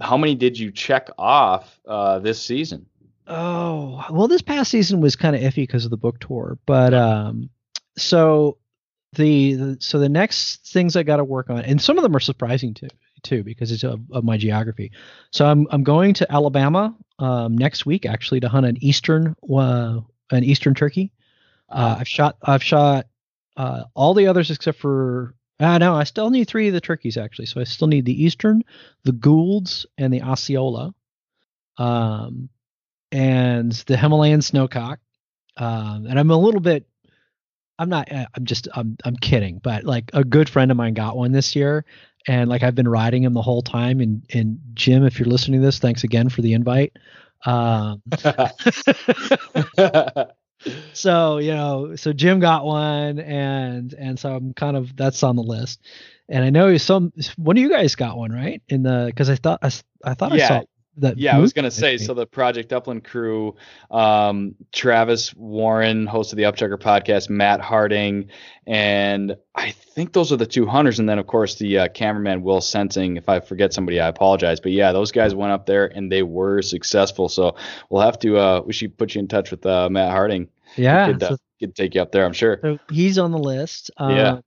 [0.00, 2.86] how many did you check off uh this season?
[3.26, 6.92] Oh, well, this past season was kind of iffy because of the book tour, but
[6.92, 7.48] um,
[7.96, 8.58] so
[9.14, 12.14] the, the so the next things I got to work on, and some of them
[12.14, 12.88] are surprising too,
[13.24, 14.92] too, because it's of, of my geography.
[15.30, 20.00] So I'm I'm going to Alabama um, next week actually to hunt an eastern uh,
[20.30, 21.12] an eastern turkey.
[21.68, 23.06] Uh, I've shot I've shot
[23.56, 27.16] uh, all the others except for uh, no, I still need three of the turkeys
[27.16, 27.46] actually.
[27.46, 28.62] So I still need the eastern,
[29.04, 30.94] the Goulds, and the Osceola.
[31.78, 32.48] Um,
[33.14, 34.96] and the Himalayan snowcock.
[35.56, 36.84] Um, and I'm a little bit,
[37.78, 40.94] I'm not, uh, I'm just, I'm, I'm kidding, but like a good friend of mine
[40.94, 41.84] got one this year,
[42.26, 44.00] and like I've been riding him the whole time.
[44.00, 46.92] And and Jim, if you're listening to this, thanks again for the invite.
[47.44, 48.02] Um,
[50.92, 55.36] so you know, so Jim got one, and and so I'm kind of that's on
[55.36, 55.80] the list.
[56.28, 58.62] And I know some one of you guys got one, right?
[58.68, 59.70] In the because I thought I,
[60.02, 60.62] I thought I saw
[60.98, 61.18] that.
[61.18, 63.56] yeah, I was gonna say so the Project Upland crew,
[63.90, 68.30] um, Travis Warren, host of the Upchucker podcast, Matt Harding,
[68.66, 72.42] and I think those are the two hunters, and then of course the uh, cameraman
[72.42, 73.16] Will Sensing.
[73.16, 76.22] If I forget somebody, I apologize, but yeah, those guys went up there and they
[76.22, 77.28] were successful.
[77.28, 77.56] So
[77.90, 80.48] we'll have to uh, we should put you in touch with uh, Matt Harding.
[80.76, 81.06] yeah.
[81.06, 82.58] could, uh, so- could take you up there, I'm sure.
[82.62, 83.90] So he's on the list.
[83.98, 84.40] Yeah.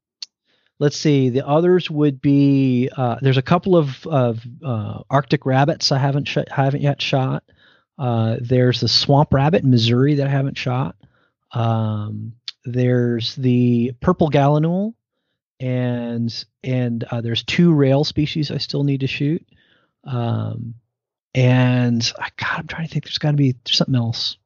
[0.79, 1.29] Let's see.
[1.29, 6.27] The others would be uh, there's a couple of of uh, Arctic rabbits I haven't
[6.27, 7.43] sh- haven't yet shot.
[7.97, 10.95] Uh, there's the swamp rabbit in Missouri that I haven't shot.
[11.51, 14.93] Um, there's the purple gallinule,
[15.59, 19.47] and and uh, there's two rail species I still need to shoot.
[20.03, 20.75] Um,
[21.33, 23.05] and I God, I'm trying to think.
[23.05, 24.37] There's got to be there's something else.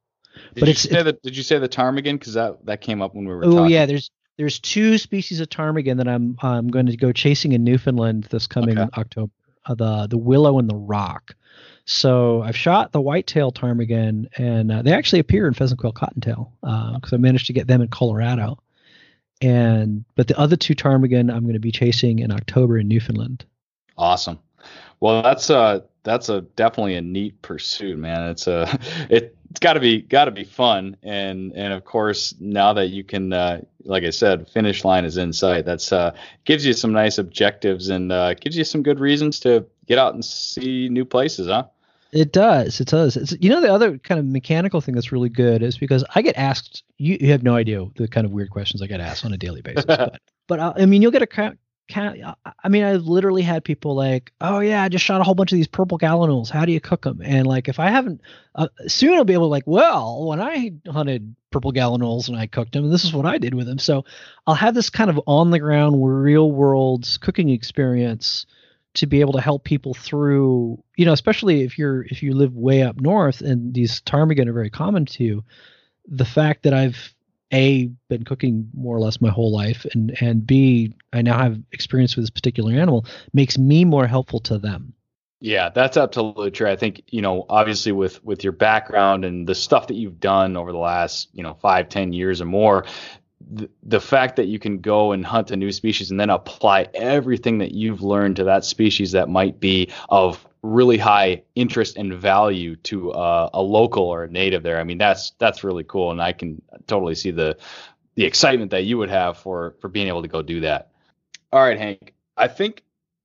[0.54, 2.18] Did but you it's- say the Did you say the ptarmigan?
[2.18, 3.44] Because that that came up when we were.
[3.44, 7.52] Oh yeah, there's there's two species of ptarmigan that I'm I'm going to go chasing
[7.52, 8.90] in Newfoundland this coming Okay.
[8.96, 9.32] October.
[9.64, 11.36] Uh, the the willow and the rock.
[11.84, 16.52] So I've shot the whitetail ptarmigan, and uh, they actually appear in pheasant quail cottontail
[16.60, 18.58] because I managed to get them in Colorado.
[19.40, 23.44] And but the other two ptarmigan I'm going to be chasing in October in Newfoundland.
[23.98, 24.38] Awesome.
[25.00, 28.30] Well, that's uh that's a definitely a neat pursuit, man.
[28.30, 28.78] It's a
[29.10, 32.86] it, it's got to be got to be fun, and and of course now that
[32.86, 35.66] you can, uh, like I said, finish line is in sight.
[35.66, 39.66] That's uh gives you some nice objectives and uh, gives you some good reasons to
[39.84, 41.66] get out and see new places, huh?
[42.12, 42.80] It does.
[42.80, 43.18] It does.
[43.18, 46.22] It's, you know, the other kind of mechanical thing that's really good is because I
[46.22, 46.82] get asked.
[46.96, 49.38] You, you have no idea the kind of weird questions I get asked on a
[49.38, 49.84] daily basis.
[49.86, 51.26] but but uh, I mean, you'll get a
[51.94, 55.52] I mean, I've literally had people like, "Oh yeah, I just shot a whole bunch
[55.52, 56.48] of these purple gallinules.
[56.48, 58.20] How do you cook them?" And like, if I haven't,
[58.54, 62.46] uh, soon I'll be able to like, well, when I hunted purple gallinules and I
[62.46, 63.78] cooked them, this is what I did with them.
[63.78, 64.04] So
[64.46, 68.46] I'll have this kind of on the ground, real world cooking experience
[68.94, 72.54] to be able to help people through you know especially if you're if you live
[72.54, 75.44] way up north and these ptarmigan are very common to you
[76.06, 77.14] the fact that i've
[77.52, 81.58] a been cooking more or less my whole life and and b i now have
[81.72, 84.94] experience with this particular animal makes me more helpful to them
[85.40, 86.70] Yeah, that's absolutely true.
[86.70, 90.56] I think you know, obviously with with your background and the stuff that you've done
[90.56, 92.86] over the last you know five, ten years or more,
[93.50, 96.86] the, the fact that you can go and hunt a new species and then apply
[96.94, 102.14] everything that you've learned to that species that might be of really high interest and
[102.14, 104.78] value to uh, a local or a native there.
[104.78, 107.56] I mean, that's that's really cool, and I can totally see the
[108.14, 110.90] the excitement that you would have for for being able to go do that.
[111.52, 112.14] All right, Hank.
[112.36, 112.82] I think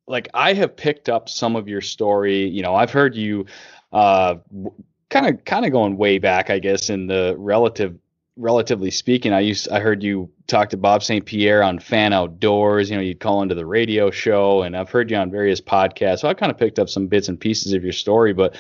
[0.08, 2.48] like I have picked up some of your story.
[2.48, 3.46] You know, I've heard you
[3.92, 7.98] kind of kind of going way back, I guess, in the relative
[8.38, 9.34] relatively speaking.
[9.34, 11.26] I used I heard you talk to Bob St.
[11.26, 12.90] Pierre on Fan Outdoors.
[12.90, 16.20] You know, you'd call into the radio show, and I've heard you on various podcasts.
[16.20, 18.56] So I kind of picked up some bits and pieces of your story, but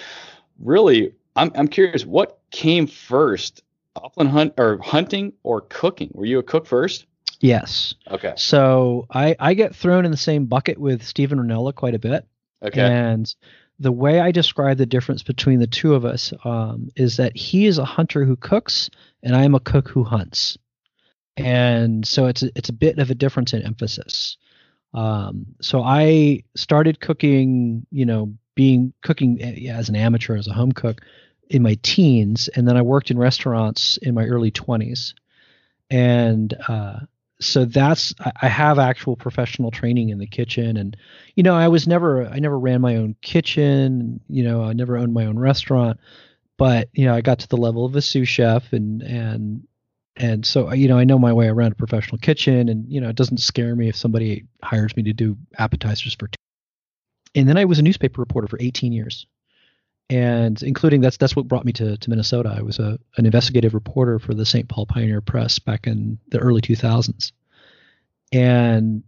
[0.59, 3.63] really, I'm I'm curious what came first,
[3.95, 6.09] upland hunt or hunting or cooking?
[6.13, 7.05] Were you a cook first?
[7.39, 7.93] Yes.
[8.09, 8.33] Okay.
[8.35, 12.25] So I I get thrown in the same bucket with Steven Rinella quite a bit.
[12.63, 12.81] Okay.
[12.81, 13.33] And
[13.79, 17.67] the way I describe the difference between the two of us um, is that he
[17.67, 18.89] is a hunter who cooks,
[19.21, 20.57] and I am a cook who hunts.
[21.35, 24.37] And so it's a, it's a bit of a difference in emphasis.
[24.93, 30.53] Um, so I started cooking, you know, being cooking eh, as an amateur as a
[30.53, 31.01] home cook
[31.49, 35.13] in my teens, and then I worked in restaurants in my early twenties.
[35.89, 37.01] And uh,
[37.39, 40.97] so that's I, have actual professional training in the kitchen, and
[41.35, 44.97] you know, I was never I never ran my own kitchen, you know, I never
[44.97, 45.99] owned my own restaurant,
[46.57, 49.67] but you know, I got to the level of a sous chef, and and
[50.17, 53.09] and so you know i know my way around a professional kitchen and you know
[53.09, 56.37] it doesn't scare me if somebody hires me to do appetizers for two.
[57.35, 59.27] and then i was a newspaper reporter for 18 years
[60.09, 63.73] and including that's that's what brought me to, to minnesota i was a, an investigative
[63.73, 67.31] reporter for the st paul pioneer press back in the early 2000s
[68.31, 69.03] and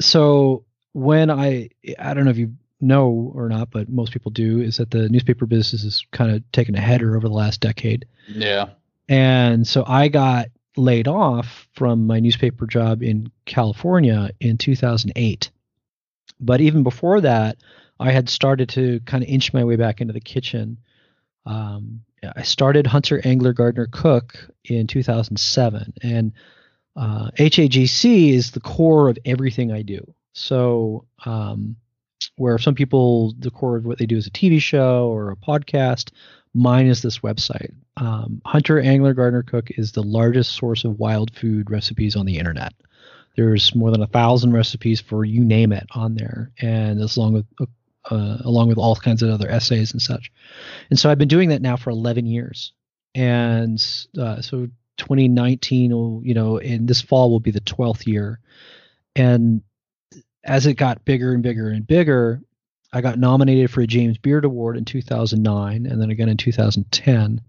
[0.00, 4.60] so when i i don't know if you know or not but most people do
[4.60, 8.06] is that the newspaper business has kind of taken a header over the last decade
[8.28, 8.70] Yeah.
[9.08, 15.50] and so I got laid off from my newspaper job in California in 2008.
[16.40, 17.58] But even before that,
[18.02, 20.78] I had started to kind of inch my way back into the kitchen.
[21.46, 22.02] Um,
[22.36, 26.32] I started Hunter Angler Gardener Cook in 2007, and
[26.96, 30.14] uh, HAGC is the core of everything I do.
[30.34, 31.76] So, um,
[32.36, 35.36] where some people, the core of what they do is a TV show or a
[35.36, 36.10] podcast,
[36.54, 37.74] mine is this website.
[37.96, 42.38] Um, Hunter Angler Gardener Cook is the largest source of wild food recipes on the
[42.38, 42.72] internet.
[43.36, 47.32] There's more than a thousand recipes for you name it on there, and as long
[47.32, 47.46] with
[48.10, 50.32] uh, along with all kinds of other essays and such.
[50.90, 52.72] And so I've been doing that now for 11 years,
[53.14, 53.78] and
[54.18, 58.40] uh, so 2019 will you know in this fall will be the 12th year,
[59.16, 59.62] and
[60.44, 62.42] as it got bigger and bigger and bigger,
[62.92, 67.40] I got nominated for a James Beard Award in 2009, and then again in 2010.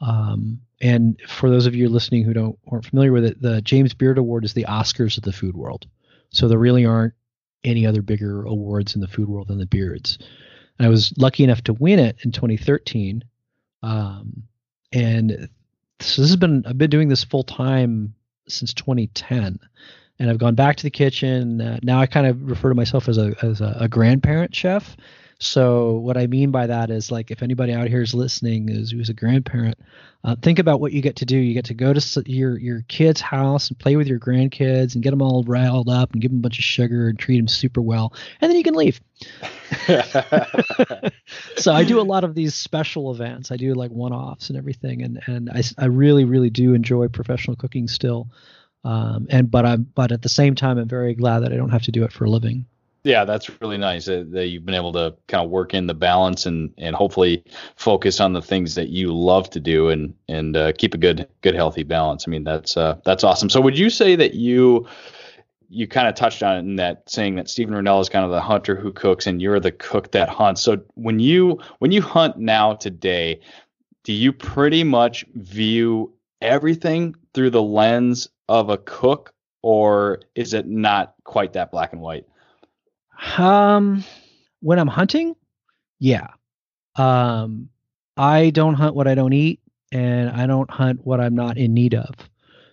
[0.00, 3.94] Um, and for those of you listening who don't aren't familiar with it, the James
[3.94, 5.86] Beard Award is the Oscars of the food world.
[6.30, 7.14] So there really aren't
[7.64, 10.18] any other bigger awards in the food world than the Beards.
[10.78, 13.24] And I was lucky enough to win it in 2013.
[13.82, 14.44] Um,
[14.92, 15.48] and
[16.00, 18.14] so this has been I've been doing this full time
[18.48, 19.58] since 2010
[20.18, 21.60] and I've gone back to the kitchen.
[21.60, 24.96] Uh, now I kind of refer to myself as a as a, a, grandparent chef.
[25.44, 28.92] So what I mean by that is like if anybody out here is listening is
[28.92, 29.78] who's a grandparent,
[30.24, 31.36] uh, think about what you get to do.
[31.36, 35.02] You get to go to your your kid's house and play with your grandkids and
[35.02, 37.48] get them all riled up and give them a bunch of sugar and treat them
[37.48, 39.00] super well, and then you can leave.
[41.56, 43.52] so I do a lot of these special events.
[43.52, 47.56] I do like one-offs and everything, and and I I really really do enjoy professional
[47.56, 48.28] cooking still.
[48.82, 51.70] Um, and but I'm but at the same time, I'm very glad that I don't
[51.70, 52.64] have to do it for a living.
[53.04, 55.94] Yeah, that's really nice that, that you've been able to kind of work in the
[55.94, 57.44] balance and and hopefully
[57.76, 61.28] focus on the things that you love to do and and uh, keep a good
[61.42, 62.24] good healthy balance.
[62.26, 63.50] I mean, that's uh, that's awesome.
[63.50, 64.86] So would you say that you
[65.68, 68.30] you kind of touched on it in that saying that Steven Rinella is kind of
[68.30, 70.62] the hunter who cooks and you're the cook that hunts.
[70.62, 73.40] So when you when you hunt now today,
[74.04, 80.66] do you pretty much view everything through the lens of a cook or is it
[80.66, 82.26] not quite that black and white?
[83.36, 84.04] Um
[84.60, 85.34] when I'm hunting,
[85.98, 86.28] yeah.
[86.96, 87.70] Um
[88.16, 89.60] I don't hunt what I don't eat
[89.92, 92.14] and I don't hunt what I'm not in need of.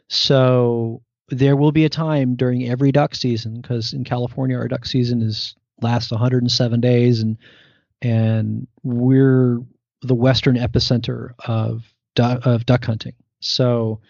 [0.07, 4.85] So there will be a time during every duck season because in California our duck
[4.85, 7.37] season is lasts 107 days and
[8.01, 9.59] and we're
[10.01, 11.83] the western epicenter of
[12.17, 13.13] of duck hunting.
[13.39, 14.01] So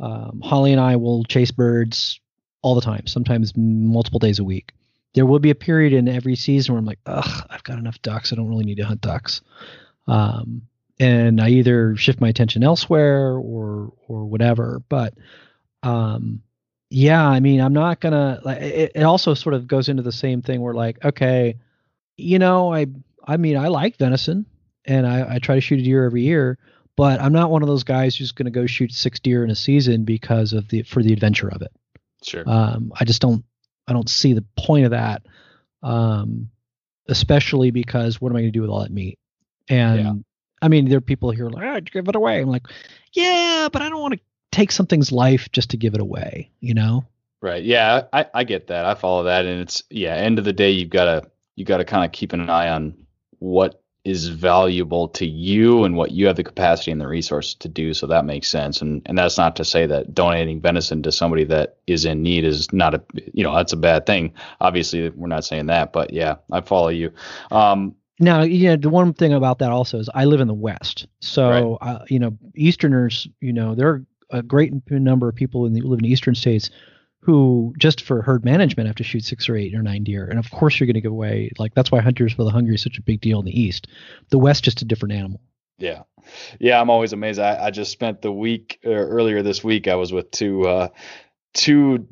[0.00, 2.20] um, Holly and I will chase birds
[2.62, 4.72] all the time, sometimes multiple days a week.
[5.14, 8.02] There will be a period in every season where I'm like, ugh, I've got enough
[8.02, 8.32] ducks.
[8.32, 9.40] I don't really need to hunt ducks.
[10.06, 10.62] Um,
[11.00, 14.82] and I either shift my attention elsewhere or or whatever.
[14.88, 15.14] But
[15.82, 16.42] um,
[16.90, 18.40] yeah, I mean, I'm not gonna.
[18.44, 21.56] Like, it, it also sort of goes into the same thing where like, okay,
[22.16, 22.86] you know, I
[23.26, 24.46] I mean, I like venison,
[24.84, 26.58] and I, I try to shoot a deer every year
[26.96, 29.50] but I'm not one of those guys who's going to go shoot six deer in
[29.50, 31.72] a season because of the for the adventure of it.
[32.22, 32.44] Sure.
[32.46, 33.44] Um, I just don't
[33.86, 35.22] I don't see the point of that.
[35.82, 36.50] Um,
[37.08, 39.18] especially because what am I going to do with all that meat?
[39.68, 40.12] And yeah.
[40.62, 42.40] I mean, there are people here like, oh, give it away.
[42.40, 42.66] I'm like,
[43.12, 44.20] yeah, but I don't want to
[44.52, 47.04] take something's life just to give it away, you know?
[47.42, 47.62] Right.
[47.62, 48.86] Yeah, I, I get that.
[48.86, 50.14] I follow that, and it's yeah.
[50.14, 52.70] End of the day, you've got to you got to kind of keep an eye
[52.70, 52.94] on
[53.38, 57.68] what is valuable to you and what you have the capacity and the resources to
[57.68, 57.94] do.
[57.94, 58.82] So that makes sense.
[58.82, 62.44] And and that's not to say that donating venison to somebody that is in need
[62.44, 63.02] is not a
[63.32, 64.32] you know that's a bad thing.
[64.60, 67.12] Obviously, we're not saying that, but yeah, I follow you.
[67.50, 71.06] Um, now, yeah, the one thing about that also is I live in the West,
[71.20, 71.94] so right.
[71.94, 75.80] uh, you know, Easterners, you know, there are a great number of people in the
[75.80, 76.70] live in the Eastern states
[77.24, 80.38] who just for herd management have to shoot six or eight or nine deer, and
[80.38, 82.82] of course you're going to give away like that's why hunters for the hungry is
[82.82, 83.86] such a big deal in the East.
[84.28, 85.40] The West just a different animal.
[85.78, 86.02] Yeah,
[86.60, 87.40] yeah, I'm always amazed.
[87.40, 89.88] I, I just spent the week uh, earlier this week.
[89.88, 90.88] I was with two uh,
[91.54, 92.08] two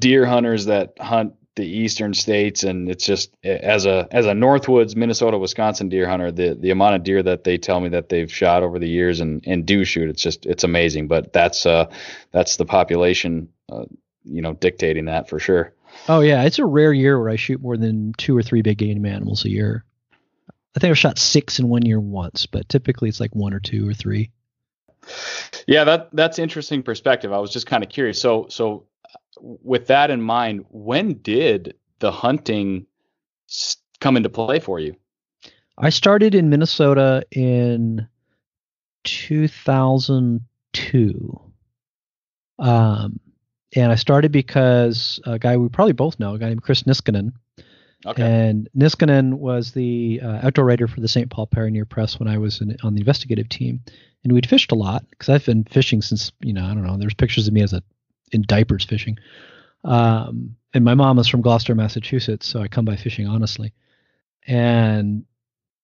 [0.00, 4.94] deer hunters that hunt the eastern states and it's just as a as a northwoods
[4.94, 8.32] minnesota wisconsin deer hunter the the amount of deer that they tell me that they've
[8.32, 11.84] shot over the years and and do shoot it's just it's amazing but that's uh
[12.30, 13.84] that's the population uh,
[14.24, 15.74] you know dictating that for sure.
[16.08, 16.44] Oh yeah.
[16.44, 19.44] It's a rare year where i shoot more than two or three big game animals
[19.44, 19.84] a year.
[20.76, 23.60] I think i've shot six in one year once but typically it's like one or
[23.60, 24.30] two or three.
[25.66, 27.32] Yeah that that's interesting perspective.
[27.32, 28.20] I was just kind of curious.
[28.20, 28.86] So so
[29.40, 32.86] with that in mind, when did the hunting
[34.00, 34.96] come into play for you?
[35.78, 38.08] I started in Minnesota in
[39.04, 41.40] 2002.
[42.58, 43.20] Um,
[43.74, 47.32] and I started because a guy we probably both know, a guy named Chris Niskanen.
[48.06, 48.22] Okay.
[48.22, 51.30] And Niskanen was the uh, outdoor writer for the St.
[51.30, 53.80] Paul Pioneer Press when I was in, on the investigative team.
[54.24, 56.96] And we'd fished a lot because I've been fishing since, you know, I don't know,
[56.96, 57.82] there's pictures of me as a
[58.32, 59.18] in diapers fishing.
[59.84, 63.72] Um, and my mom is from Gloucester, Massachusetts, so I come by fishing honestly.
[64.46, 65.24] And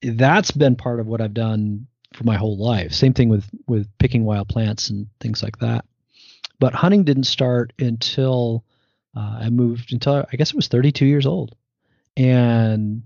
[0.02, 2.92] that's been part of what I've done for my whole life.
[2.92, 5.84] Same thing with with picking wild plants and things like that.
[6.58, 8.64] But hunting didn't start until
[9.16, 11.54] uh, I moved until I guess it was 32 years old.
[12.16, 13.02] And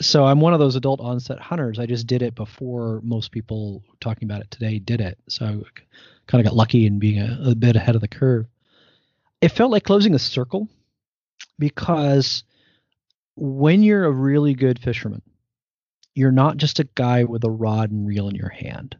[0.00, 1.78] so I'm one of those adult onset hunters.
[1.78, 5.18] I just did it before most people talking about it today did it.
[5.28, 5.80] So I
[6.26, 8.46] kind of got lucky in being a, a bit ahead of the curve
[9.40, 10.68] it felt like closing a circle
[11.58, 12.44] because
[13.36, 15.22] when you're a really good fisherman,
[16.14, 18.96] you're not just a guy with a rod and reel in your hand.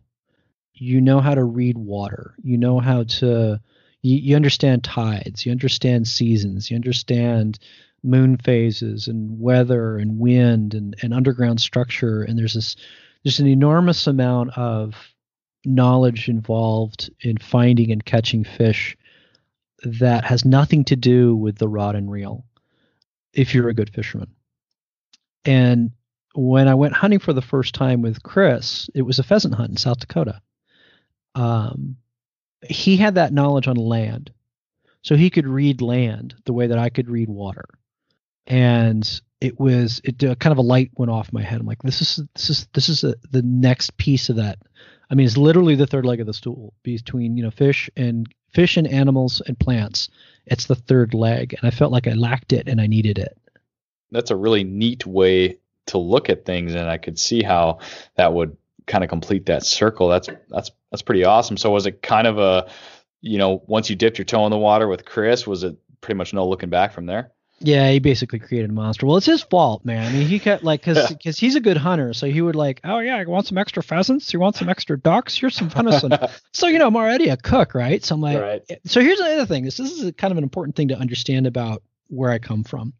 [0.74, 2.34] You know how to read water.
[2.42, 3.60] You know how to
[4.02, 7.58] you, you understand tides, you understand seasons, you understand
[8.02, 12.76] moon phases and weather and wind and, and underground structure and there's this
[13.24, 14.94] there's an enormous amount of
[15.64, 18.96] knowledge involved in finding and catching fish
[19.84, 22.44] that has nothing to do with the rod and reel
[23.32, 24.30] if you're a good fisherman.
[25.44, 25.92] And
[26.34, 29.70] when I went hunting for the first time with Chris, it was a pheasant hunt
[29.70, 30.40] in South Dakota.
[31.34, 31.96] Um,
[32.62, 34.32] he had that knowledge on land,
[35.02, 37.64] so he could read land the way that I could read water.
[38.46, 41.60] And it was it kind of a light went off my head.
[41.60, 44.58] I'm like, this is this is this is a, the next piece of that.
[45.10, 48.26] I mean, it's literally the third leg of the stool between you know fish and
[48.52, 50.08] fish and animals and plants.
[50.46, 53.36] It's the third leg, and I felt like I lacked it and I needed it.
[54.10, 57.78] That's a really neat way to look at things, and I could see how
[58.16, 58.56] that would
[58.88, 60.08] kind of complete that circle.
[60.08, 61.56] That's that's that's pretty awesome.
[61.56, 62.70] So was it kind of a,
[63.20, 66.18] you know, once you dipped your toe in the water with Chris, was it pretty
[66.18, 67.32] much no looking back from there?
[67.60, 69.04] Yeah, he basically created a monster.
[69.04, 70.06] Well, it's his fault, man.
[70.06, 72.80] I mean, he kept like because because he's a good hunter, so he would like,
[72.84, 74.32] oh yeah, I want some extra pheasants.
[74.32, 75.36] You want some extra ducks?
[75.36, 76.12] Here's some venison.
[76.52, 78.04] so you know, I'm already a cook, right?
[78.04, 78.62] So I'm like, right.
[78.86, 79.64] so here's the other thing.
[79.64, 82.92] This, this is kind of an important thing to understand about where I come from.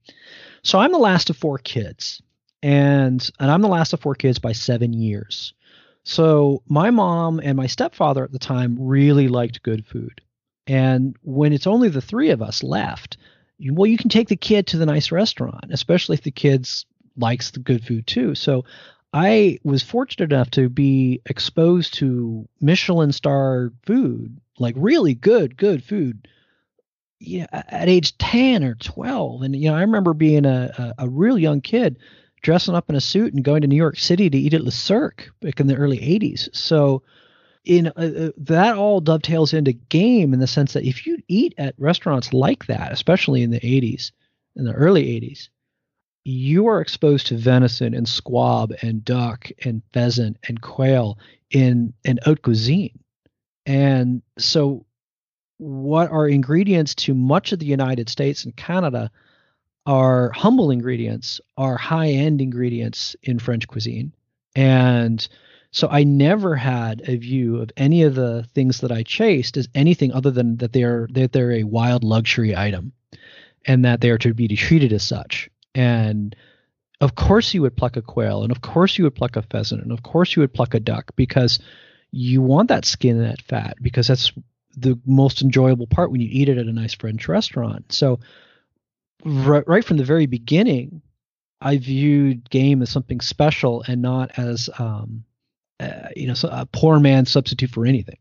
[0.62, 2.20] So I'm the last of four kids,
[2.60, 5.54] and and I'm the last of four kids by seven years.
[6.08, 10.20] So my mom and my stepfather at the time really liked good food,
[10.66, 13.18] and when it's only the three of us left
[13.60, 16.86] well, you can take the kid to the nice restaurant, especially if the kid's
[17.16, 18.34] likes the good food too.
[18.34, 18.64] So
[19.12, 25.82] I was fortunate enough to be exposed to Michelin star food, like really good, good
[25.82, 26.28] food.
[27.18, 29.42] Yeah, at age 10 or 12.
[29.42, 31.98] And, you know, I remember being a, a, a real young kid
[32.42, 34.70] dressing up in a suit and going to New York City to eat at Le
[34.70, 36.54] Cirque back in the early 80s.
[36.54, 37.02] So,
[37.64, 41.54] in uh, uh, that all dovetails into game in the sense that if you eat
[41.58, 44.12] at restaurants like that, especially in the 80s,
[44.56, 45.48] in the early 80s,
[46.24, 51.18] you are exposed to venison and squab and duck and pheasant and quail
[51.50, 52.98] in an haute cuisine.
[53.66, 54.86] And so,
[55.58, 59.10] what are ingredients to much of the United States and Canada
[59.86, 64.12] are humble ingredients, are high end ingredients in French cuisine.
[64.54, 65.26] And
[65.70, 69.68] so I never had a view of any of the things that I chased as
[69.74, 72.92] anything other than that they're that they're a wild luxury item
[73.64, 75.50] and that they are to be treated as such.
[75.74, 76.34] And
[77.00, 79.82] of course you would pluck a quail, and of course you would pluck a pheasant,
[79.82, 81.58] and of course you would pluck a duck because
[82.10, 84.32] you want that skin and that fat because that's
[84.76, 87.92] the most enjoyable part when you eat it at a nice French restaurant.
[87.92, 88.20] So
[89.24, 91.02] right, right from the very beginning,
[91.60, 95.24] I viewed game as something special and not as um,
[95.80, 98.18] uh, you know a poor man's substitute for anything.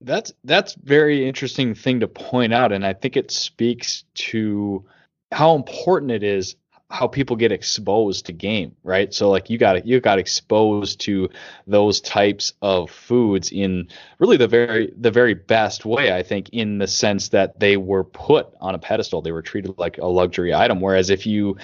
[0.00, 4.84] That's that's very interesting thing to point out, and I think it speaks to
[5.32, 6.56] how important it is
[6.90, 9.12] how people get exposed to game, right?
[9.12, 11.28] So like you got you got exposed to
[11.66, 16.78] those types of foods in really the very the very best way, I think, in
[16.78, 19.20] the sense that they were put on a pedestal.
[19.20, 20.80] They were treated like a luxury item.
[20.80, 21.58] Whereas if you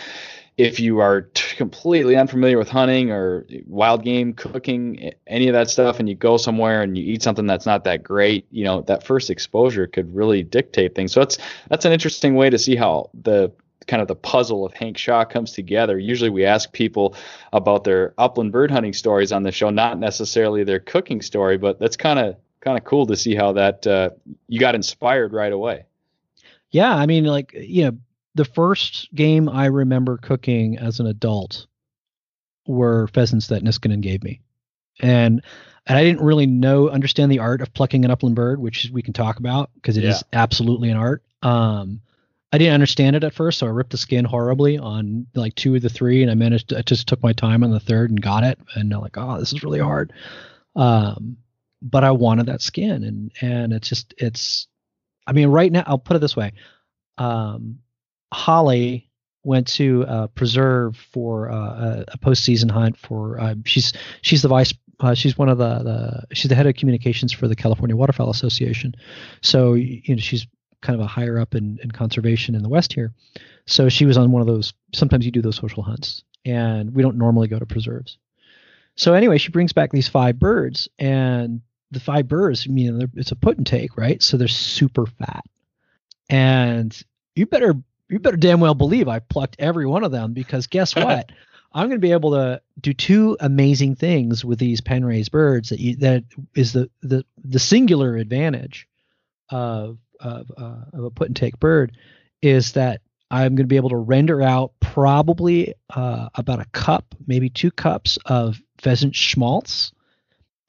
[0.56, 5.70] if you are t- completely unfamiliar with hunting or wild game cooking any of that
[5.70, 8.82] stuff and you go somewhere and you eat something that's not that great you know
[8.82, 12.76] that first exposure could really dictate things so that's that's an interesting way to see
[12.76, 13.50] how the
[13.86, 15.98] kind of the puzzle of Hank Shaw comes together.
[15.98, 17.14] Usually we ask people
[17.52, 21.78] about their upland bird hunting stories on the show, not necessarily their cooking story, but
[21.78, 24.10] that's kind of kind of cool to see how that uh,
[24.48, 25.84] you got inspired right away.
[26.70, 27.98] Yeah, I mean, like you know,
[28.34, 31.66] the first game I remember cooking as an adult
[32.66, 34.40] were pheasants that Niskanen gave me,
[35.00, 35.42] and
[35.86, 39.02] and I didn't really know understand the art of plucking an upland bird, which we
[39.02, 40.10] can talk about because it yeah.
[40.10, 41.22] is absolutely an art.
[41.42, 42.00] Um,
[42.54, 45.74] I didn't understand it at first, so I ripped the skin horribly on like two
[45.74, 46.68] of the three, and I managed.
[46.68, 49.18] To, I just took my time on the third and got it, and I'm like,
[49.18, 50.12] oh, this is really hard.
[50.76, 51.38] Um,
[51.82, 54.68] but I wanted that skin, and and it's just it's.
[55.26, 56.52] I mean, right now, I'll put it this way.
[57.18, 57.80] Um,
[58.32, 59.10] Holly
[59.42, 63.40] went to a preserve for uh, a, a postseason hunt for.
[63.40, 66.76] Uh, she's she's the vice uh, she's one of the, the she's the head of
[66.76, 68.94] communications for the California Waterfowl Association.
[69.42, 70.46] So you know she's
[70.84, 73.12] kind of a higher up in, in conservation in the West here.
[73.66, 74.74] So she was on one of those.
[74.92, 78.18] Sometimes you do those social hunts, and we don't normally go to preserves.
[78.96, 83.32] So anyway, she brings back these five birds, and the five birds, I mean, it's
[83.32, 84.22] a put and take, right?
[84.22, 85.44] So they're super fat,
[86.28, 86.96] and
[87.34, 87.74] you better
[88.08, 91.32] you better damn well believe I plucked every one of them because guess what?
[91.72, 95.70] I'm going to be able to do two amazing things with these pen raised birds
[95.70, 96.24] that you, that
[96.54, 98.86] is the the the singular advantage
[99.50, 101.96] of of, uh, of a put and take bird
[102.42, 103.00] is that
[103.30, 107.70] I'm going to be able to render out probably uh, about a cup, maybe two
[107.70, 109.92] cups of pheasant schmaltz.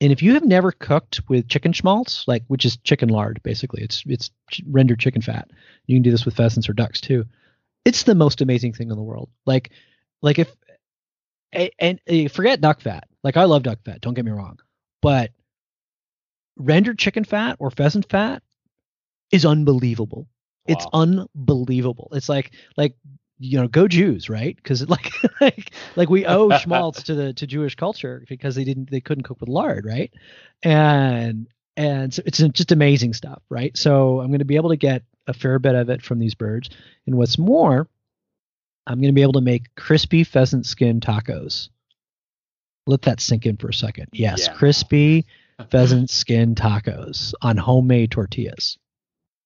[0.02, 3.82] And if you have never cooked with chicken schmaltz, like which is chicken lard, basically,
[3.82, 4.30] it's it's
[4.68, 5.50] rendered chicken fat.
[5.88, 7.26] You can do this with pheasants or ducks too.
[7.86, 9.30] It's the most amazing thing in the world.
[9.46, 9.72] Like,
[10.22, 10.54] like if
[11.52, 13.08] and, and eh, forget duck fat.
[13.24, 14.02] Like I love duck fat.
[14.02, 14.60] Don't get me wrong,
[15.02, 15.32] but
[16.58, 18.44] rendered chicken fat or pheasant fat
[19.36, 20.28] is unbelievable.
[20.68, 20.76] Wow.
[20.76, 22.10] It's unbelievable.
[22.14, 22.96] It's like like
[23.38, 25.12] you know go Jews right because like
[25.42, 29.24] like like we owe schmaltz to the to Jewish culture because they didn't they couldn't
[29.24, 30.12] cook with lard right
[30.64, 34.78] and and so it's just amazing stuff right so I'm going to be able to
[34.78, 36.70] get a fair bit of it from these birds
[37.06, 37.88] and what's more
[38.88, 41.70] I'm going to be able to make crispy pheasant skin tacos
[42.88, 44.54] let that sink in for a second yes yeah.
[44.54, 45.26] crispy
[45.70, 48.78] pheasant skin tacos on homemade tortillas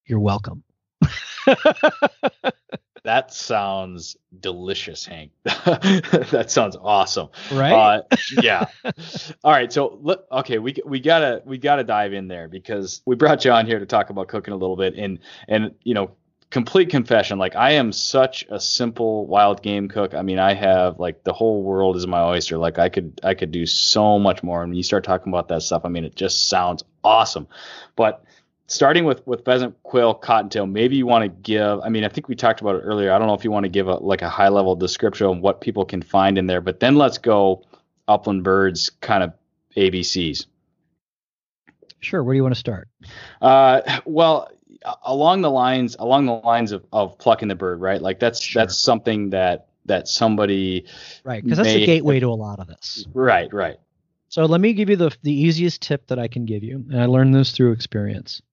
[0.10, 0.64] you're welcome.
[3.04, 5.32] that sounds delicious, Hank.
[5.44, 7.30] that sounds awesome.
[7.52, 7.72] Right?
[7.72, 8.02] Uh,
[8.42, 8.66] yeah.
[9.44, 9.72] All right.
[9.72, 13.80] So, okay, we we gotta we gotta dive in there because we brought John here
[13.80, 16.12] to talk about cooking a little bit, and and you know,
[16.50, 20.14] complete confession, like I am such a simple wild game cook.
[20.14, 22.58] I mean, I have like the whole world is my oyster.
[22.58, 24.64] Like I could I could do so much more.
[24.64, 27.48] And when you start talking about that stuff, I mean, it just sounds awesome.
[27.96, 28.24] But
[28.70, 31.82] starting with with pheasant, quail, cottontail, maybe you want to give.
[31.82, 33.12] I mean, I think we talked about it earlier.
[33.12, 35.40] I don't know if you want to give a like a high level description of
[35.40, 37.66] what people can find in there, but then let's go
[38.08, 39.34] upland birds kind of
[39.76, 40.46] ABCs.
[42.00, 42.24] Sure.
[42.24, 42.88] Where do you want to start?
[43.42, 44.50] Uh, well,
[45.04, 48.02] along the lines along the lines of, of plucking the bird, right?
[48.02, 48.62] Like that's sure.
[48.62, 50.86] that's something that that somebody
[51.24, 53.06] right because that's the gateway to a lot of this.
[53.14, 53.52] Right.
[53.52, 53.78] Right.
[54.30, 57.02] So let me give you the the easiest tip that I can give you, and
[57.02, 58.44] I learned this through experience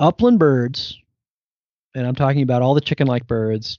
[0.00, 0.98] upland birds,
[1.94, 3.78] and I'm talking about all the chicken-like birds.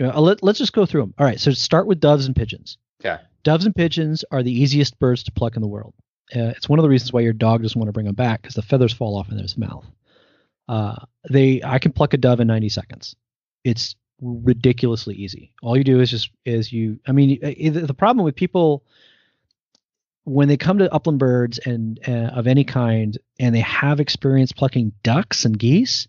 [0.00, 1.14] Uh, let, us just go through them.
[1.18, 2.78] All right, so start with doves and pigeons.
[3.04, 3.22] Okay.
[3.44, 5.94] Doves and pigeons are the easiest birds to pluck in the world.
[6.34, 8.42] Uh, it's one of the reasons why your dog doesn't want to bring them back
[8.42, 9.84] because the feathers fall off in his mouth.
[10.68, 10.96] Uh,
[11.28, 13.16] they, I can pluck a dove in 90 seconds.
[13.64, 15.52] It's ridiculously easy.
[15.62, 17.00] All you do is just is you.
[17.06, 18.84] I mean, the problem with people
[20.24, 24.52] when they come to upland birds and uh, of any kind and they have experience
[24.52, 26.06] plucking ducks and geese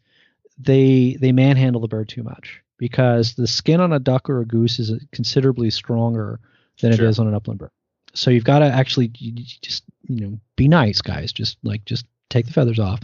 [0.58, 4.46] they they manhandle the bird too much because the skin on a duck or a
[4.46, 6.40] goose is considerably stronger
[6.82, 7.06] than Sure.
[7.06, 7.72] it is on an upland bird.
[8.14, 11.32] So you've got to actually just you know be nice, guys.
[11.32, 13.00] Just like just take the feathers off,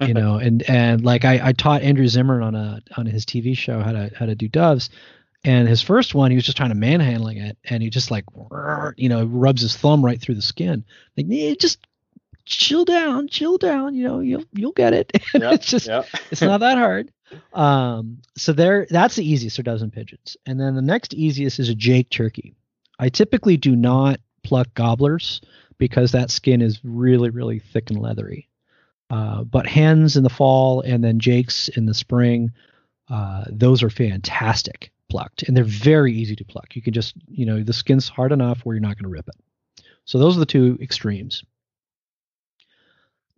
[0.00, 0.36] you know.
[0.36, 3.92] And and like I, I taught Andrew Zimmern on a on his TV show how
[3.92, 4.90] to how to do doves.
[5.44, 8.24] And his first one, he was just trying to manhandling it, and he just like,
[8.96, 10.84] you know, rubs his thumb right through the skin.
[11.16, 11.86] Like, "Yeah, just
[12.46, 13.94] chill down, chill down.
[13.94, 15.12] You know, you'll you'll get it.
[15.34, 16.06] Yep, it's just yep.
[16.30, 17.10] it's not that hard.
[17.52, 21.68] Um, so there, that's the easiest are dozen pigeons, and then the next easiest is
[21.68, 22.54] a Jake turkey.
[22.98, 25.40] I typically do not pluck gobblers
[25.76, 28.48] because that skin is really really thick and leathery.
[29.10, 32.50] Uh, but hens in the fall and then Jakes in the spring,
[33.10, 36.74] uh, those are fantastic plucked, and they're very easy to pluck.
[36.74, 39.28] You can just you know the skin's hard enough where you're not going to rip
[39.28, 39.36] it.
[40.04, 41.44] So those are the two extremes.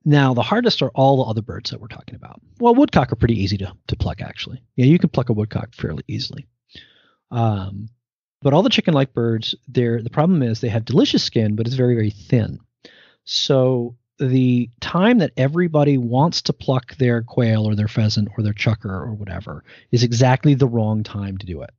[0.02, 2.40] Now, the hardest are all the other birds that we're talking about.
[2.60, 4.62] Well, woodcock are pretty easy to, to pluck, actually.
[4.76, 6.46] Yeah, you can pluck a woodcock fairly easily.
[7.30, 7.88] Um,
[8.40, 11.76] but all the chicken-like birds, they're the problem is they have delicious skin, but it's
[11.76, 12.60] very, very thin.
[13.24, 18.52] So the time that everybody wants to pluck their quail or their pheasant or their
[18.52, 21.70] chukar or whatever is exactly the wrong time to do it.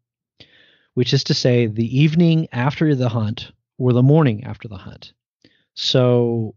[0.93, 5.13] Which is to say, the evening after the hunt or the morning after the hunt.
[5.75, 6.55] So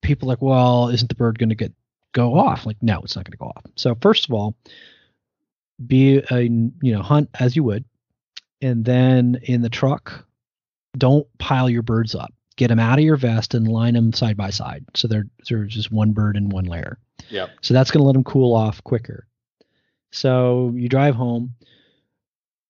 [0.00, 1.72] people are like, well, isn't the bird going to get
[2.12, 2.66] go off?
[2.66, 3.64] Like, no, it's not going to go off.
[3.76, 4.56] So first of all,
[5.86, 7.84] be a you know hunt as you would,
[8.60, 10.26] and then in the truck,
[10.96, 12.32] don't pile your birds up.
[12.62, 15.64] Get them out of your vest and line them side by side, so they're they're
[15.64, 16.96] just one bird in one layer.
[17.28, 17.48] Yeah.
[17.60, 19.26] So that's going to let them cool off quicker.
[20.12, 21.56] So you drive home,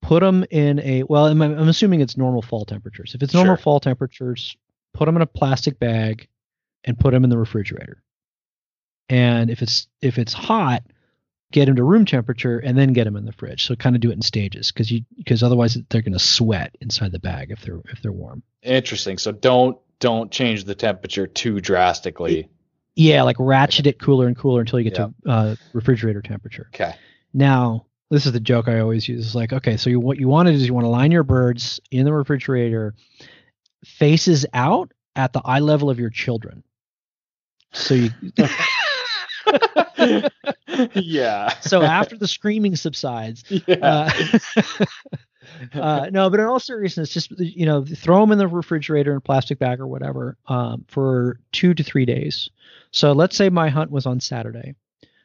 [0.00, 1.26] put them in a well.
[1.26, 3.14] I'm, I'm assuming it's normal fall temperatures.
[3.14, 3.62] If it's normal Sure.
[3.62, 4.56] fall temperatures,
[4.94, 6.26] put them in a plastic bag
[6.84, 8.02] and put them in the refrigerator.
[9.10, 10.84] And if it's if it's hot,
[11.52, 13.66] get them to room temperature and then get them in the fridge.
[13.66, 16.76] So kind of do it in stages because you because otherwise they're going to sweat
[16.80, 18.42] inside the bag if they're if they're warm.
[18.62, 19.18] Interesting.
[19.18, 22.48] So don't don't change the temperature too drastically.
[22.94, 26.68] Yeah, like ratchet it cooler and cooler until you get to uh, refrigerator temperature.
[26.74, 26.94] Okay.
[27.32, 29.24] Now, this is the joke I always use.
[29.24, 31.12] It's like, okay, so you, what you want to do is you want to line
[31.12, 32.94] your birds in the refrigerator,
[33.84, 36.62] faces out at the eye level of your children.
[37.72, 38.10] So you,
[40.94, 41.48] yeah.
[41.60, 43.76] so after the screaming subsides, yeah.
[43.82, 44.38] uh,
[45.74, 49.18] uh, no, but in all seriousness, just you know, throw them in the refrigerator in
[49.18, 52.48] a plastic bag or whatever um, for two to three days.
[52.90, 54.74] So let's say my hunt was on Saturday.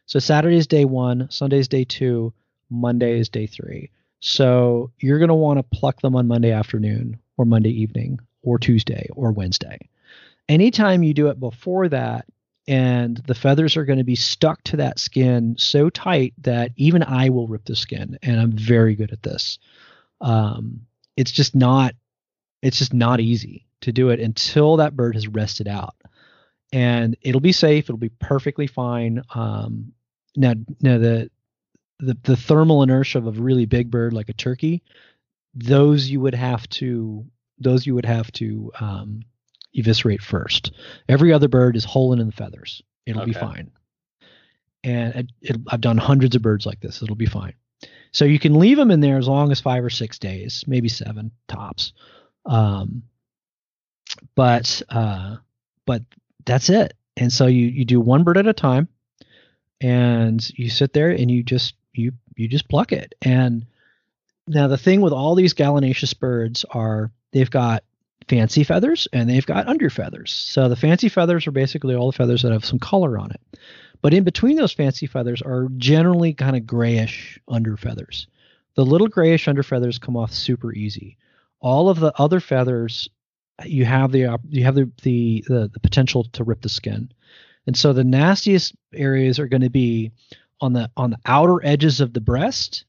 [0.06, 2.34] So Saturday is day one, Sunday is day two,
[2.70, 3.92] Monday is day three.
[4.20, 8.58] So you're going to want to pluck them on Monday afternoon or Monday evening or
[8.58, 9.78] Tuesday or Wednesday.
[10.50, 12.26] Anytime you do it before that,
[12.68, 17.04] and the feathers are going to be stuck to that skin so tight that even
[17.04, 19.60] I will rip the skin, and I'm very good at this.
[20.20, 20.82] Um,
[21.16, 21.96] it's just not,
[22.62, 25.96] it's just not easy to do it until that bird has rested out,
[26.74, 27.86] and it'll be safe.
[27.86, 29.22] It'll be perfectly fine.
[29.34, 29.94] Um,
[30.36, 31.30] now, now the
[32.00, 34.84] the the thermal inertia of a really big bird like a turkey,
[35.54, 37.26] those you would have to
[37.60, 39.22] those you would have to um,
[39.74, 40.72] eviscerate first.
[41.08, 42.82] Every other bird is holing in the feathers.
[43.06, 43.72] It'll be fine.
[44.84, 47.02] And it, it, I've done hundreds of birds like this.
[47.02, 47.54] It'll be fine.
[48.12, 50.90] So you can leave them in there as long as five or six days, maybe
[50.90, 51.94] seven tops.
[52.46, 53.04] Um,
[54.36, 55.38] but uh,
[55.86, 56.04] but
[56.46, 56.94] that's it.
[57.16, 58.88] And so you you do one bird at a time,
[59.82, 63.16] and you sit there and you just you you just pluck it.
[63.22, 63.66] And
[64.48, 67.84] now the thing with all these gallinaceous birds are they've got
[68.28, 70.32] fancy feathers and they've got under feathers.
[70.32, 73.60] So the fancy feathers are basically all the feathers that have some color on it.
[74.02, 78.28] But in between those fancy feathers are generally kind of grayish under feathers.
[78.76, 81.18] The little grayish under feathers come off super easy.
[81.60, 83.10] All of the other feathers
[83.66, 87.12] you have the you have the, the the the potential to rip the skin.
[87.66, 90.12] And so the nastiest areas are going to be
[90.62, 92.86] on the on the outer edges of the breast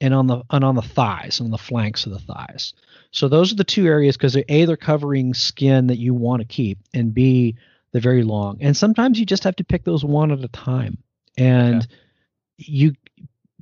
[0.00, 2.74] and on the and on the thighs on the flanks of the thighs.
[3.12, 6.40] So those are the two areas because they're a they're covering skin that you want
[6.40, 7.56] to keep, and b
[7.92, 8.58] they're very long.
[8.60, 10.96] And sometimes you just have to pick those one at a time.
[11.36, 11.86] And
[12.56, 12.94] you,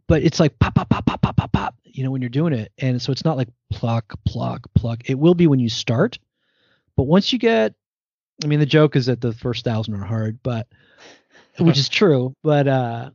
[0.07, 1.75] but it's like pop pop pop pop pop pop pop.
[1.85, 5.03] You know when you're doing it, and so it's not like pluck pluck pluck.
[5.07, 6.21] It will be when you start,
[6.97, 7.75] but once you get,
[8.45, 10.69] I mean the joke is that the first thousand are hard, but
[11.59, 12.37] which is true.
[12.45, 13.11] But uh,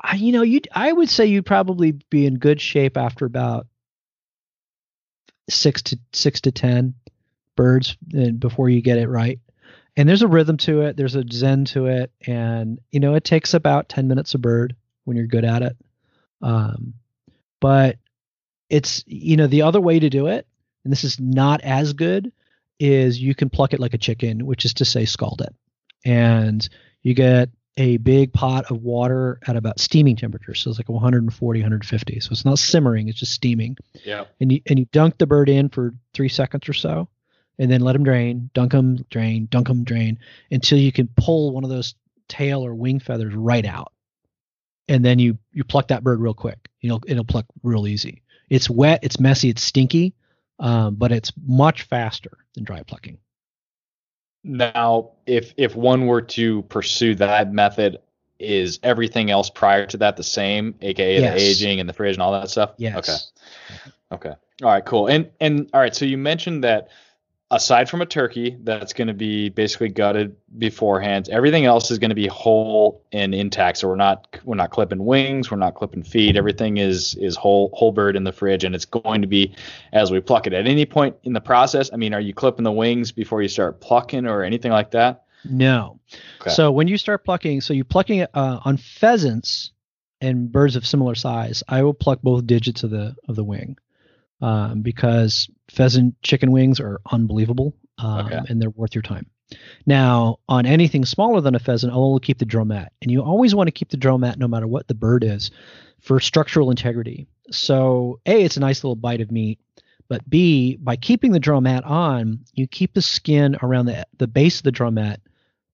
[0.00, 3.66] I, you know, you I would say you'd probably be in good shape after about
[5.48, 6.94] six to six to ten
[7.56, 9.40] birds and before you get it right.
[9.96, 10.96] And there's a rhythm to it.
[10.96, 14.74] There's a zen to it, and you know it takes about ten minutes a bird
[15.04, 15.76] when you're good at it.
[16.42, 16.94] Um,
[17.60, 17.98] but
[18.68, 20.46] it's you know the other way to do it,
[20.82, 22.32] and this is not as good,
[22.80, 25.54] is you can pluck it like a chicken, which is to say scald it,
[26.04, 26.68] and
[27.02, 31.60] you get a big pot of water at about steaming temperature, so it's like 140,
[31.60, 32.20] 150.
[32.20, 33.76] So it's not simmering; it's just steaming.
[34.04, 34.24] Yeah.
[34.40, 37.08] And you and you dunk the bird in for three seconds or so,
[37.58, 40.18] and then let them drain, dunk them, drain, dunk them, drain,
[40.50, 41.94] until you can pull one of those
[42.28, 43.92] tail or wing feathers right out,
[44.88, 46.68] and then you you pluck that bird real quick.
[46.80, 48.22] You know, it'll pluck real easy.
[48.48, 50.14] It's wet, it's messy, it's stinky,
[50.58, 53.18] um, but it's much faster than dry plucking.
[54.44, 57.98] Now, if if one were to pursue that method,
[58.38, 61.34] is everything else prior to that the same, aka Yes.
[61.34, 62.74] the aging and the fridge and all that stuff?
[62.76, 63.30] Yes.
[64.12, 64.28] Okay.
[64.28, 64.36] Okay.
[64.62, 64.84] All right.
[64.84, 65.08] Cool.
[65.08, 65.94] And and all right.
[65.94, 66.88] So you mentioned that
[67.54, 72.10] aside from a turkey that's going to be basically gutted beforehand, everything else is going
[72.10, 73.78] to be whole and intact.
[73.78, 76.36] So we're not we're not clipping wings, we're not clipping feet.
[76.36, 79.54] Everything is is whole whole bird in the fridge, and it's going to be
[79.92, 80.52] as we pluck it.
[80.52, 83.48] At any point in the process, I mean, are you clipping the wings before you
[83.48, 85.24] start plucking or anything like that?
[85.48, 86.00] No.
[86.40, 86.50] Okay.
[86.50, 89.72] So when you start plucking, so you're plucking uh, on pheasants
[90.20, 91.62] and birds of similar size.
[91.68, 93.76] I will pluck both digits of the of the wing
[94.40, 98.40] um, because pheasant chicken wings are unbelievable um, Okay.
[98.48, 99.26] and they're worth your time.
[99.86, 103.54] Now on anything smaller than a pheasant, I'll only keep the drumette, and you always
[103.54, 105.50] want to keep the drumette no matter what the bird is
[106.00, 107.26] for structural integrity.
[107.50, 109.58] So a, it's a nice little bite of meat.
[110.08, 114.58] But B, by keeping the drumette on, you keep the skin around the the base
[114.58, 115.18] of the drumette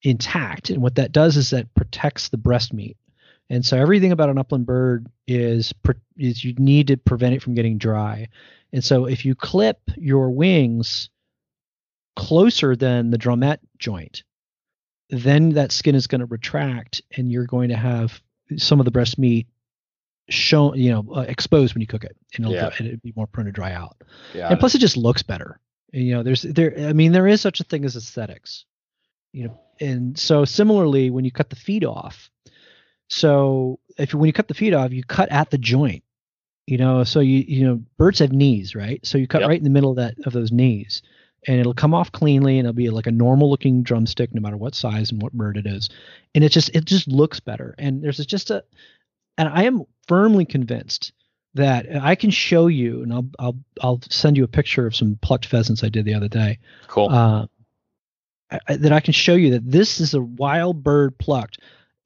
[0.03, 0.71] intact.
[0.71, 2.97] And what that does is that protects the breast meat.
[3.51, 5.75] And so everything about an upland bird is
[6.17, 8.29] is you need to prevent it from getting dry.
[8.73, 11.11] And so if you clip your wings
[12.17, 14.23] closer than the drumette joint,
[15.11, 18.21] then that skin is going to retract, and you're going to have
[18.57, 19.49] some of the breast meat
[20.29, 22.71] shown, you know, uh, exposed when you cook it, and it'll, Yeah.
[22.79, 23.97] it'll be more prone to dry out
[24.33, 24.49] Yeah.
[24.51, 25.59] and plus it just looks better
[25.93, 28.65] And, you know there's there i mean there is such a thing as aesthetics
[29.33, 32.31] you know and so similarly when you cut the feet off
[33.11, 36.03] so if you when you cut the feet off you cut at the joint
[36.67, 39.49] you know so you you know birds have knees right so you cut Yep.
[39.49, 41.03] right in the middle of that of those knees
[41.47, 44.57] and it'll come off cleanly and it'll be like a normal looking drumstick no matter
[44.57, 45.89] what size and what bird it is
[46.35, 48.63] and it just it just looks better and there's just a
[49.39, 51.13] and i am firmly convinced
[51.55, 55.19] that I can show you, and I'll I'll I'll send you a picture of some
[55.21, 56.61] plucked pheasants I did the other day.
[56.87, 57.09] cool.
[57.11, 57.47] Uh,
[58.69, 61.59] I- that I can show you that this is a wild bird plucked,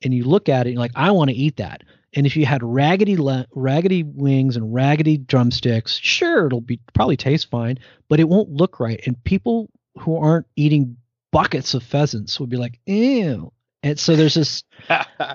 [0.05, 1.83] and you look at it, and you're like, I want to eat that.
[2.17, 7.17] And if you had raggedy le- raggedy wings and raggedy drumsticks, sure, it'll be probably
[7.17, 7.79] taste fine,
[8.09, 9.01] but it won't look right.
[9.07, 10.97] And people who aren't eating
[11.33, 13.53] buckets of pheasants would be like, ew.
[13.85, 14.65] And so there's this,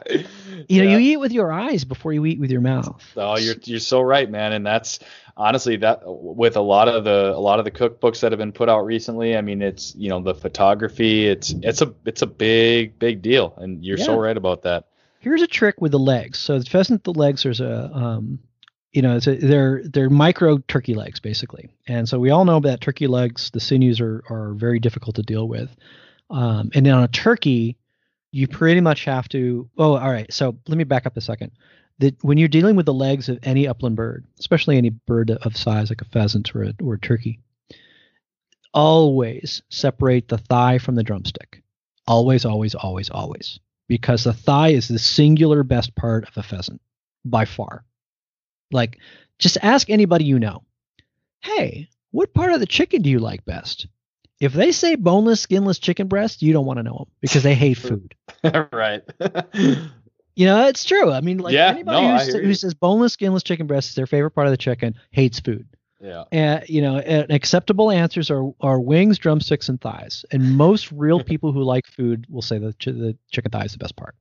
[0.09, 0.23] you know,
[0.67, 0.83] Yeah.
[0.83, 3.03] you eat with your eyes before you eat with your mouth.
[3.15, 4.99] Oh, you're you're so right, man, and that's
[5.37, 8.51] honestly that with a lot of the a lot of the cookbooks that have been
[8.51, 9.37] put out recently.
[9.37, 11.27] I mean, it's you know the photography.
[11.27, 14.85] It's it's a it's a big big deal, and you're so right about that.
[15.19, 16.39] here's a trick with the legs.
[16.39, 18.39] So the pheasant, the legs, there's a, um,
[18.93, 22.59] you know, it's a, they're they're micro turkey legs basically, and so we all know
[22.61, 25.69] that turkey legs, the sinews are are very difficult to deal with.
[26.31, 27.75] Um, and then on a turkey,
[28.31, 29.69] you pretty much have to.
[29.77, 30.31] Oh, all right.
[30.31, 31.51] So let me back up a second.
[31.99, 35.57] That when you're dealing with the legs of any upland bird, especially any bird of
[35.57, 37.39] size like a pheasant or a, or a turkey,
[38.73, 41.61] always separate the thigh from the drumstick.
[42.07, 43.59] Always, always, always, always
[43.89, 46.79] because the thigh is the singular best part of a pheasant
[47.25, 47.83] by far.
[48.71, 48.99] Like,
[49.39, 50.63] just ask anybody you know,
[51.41, 53.87] hey, what part of the chicken do you like best?
[54.39, 57.55] If they say boneless, skinless chicken breast, you don't want to know them because they
[57.55, 58.15] hate food.
[58.71, 59.03] right.
[60.35, 61.11] You know, it's true.
[61.11, 63.67] I mean, like Yeah, anybody no, who, I s- hear who says boneless, skinless chicken
[63.67, 65.67] breast is their favorite part of the chicken hates food.
[65.99, 66.23] yeah.
[66.31, 70.23] And you know, and acceptable answers are are wings, drumsticks, and thighs.
[70.31, 73.73] And most real people who like food will say the ch- the chicken thigh is
[73.73, 74.15] the best part.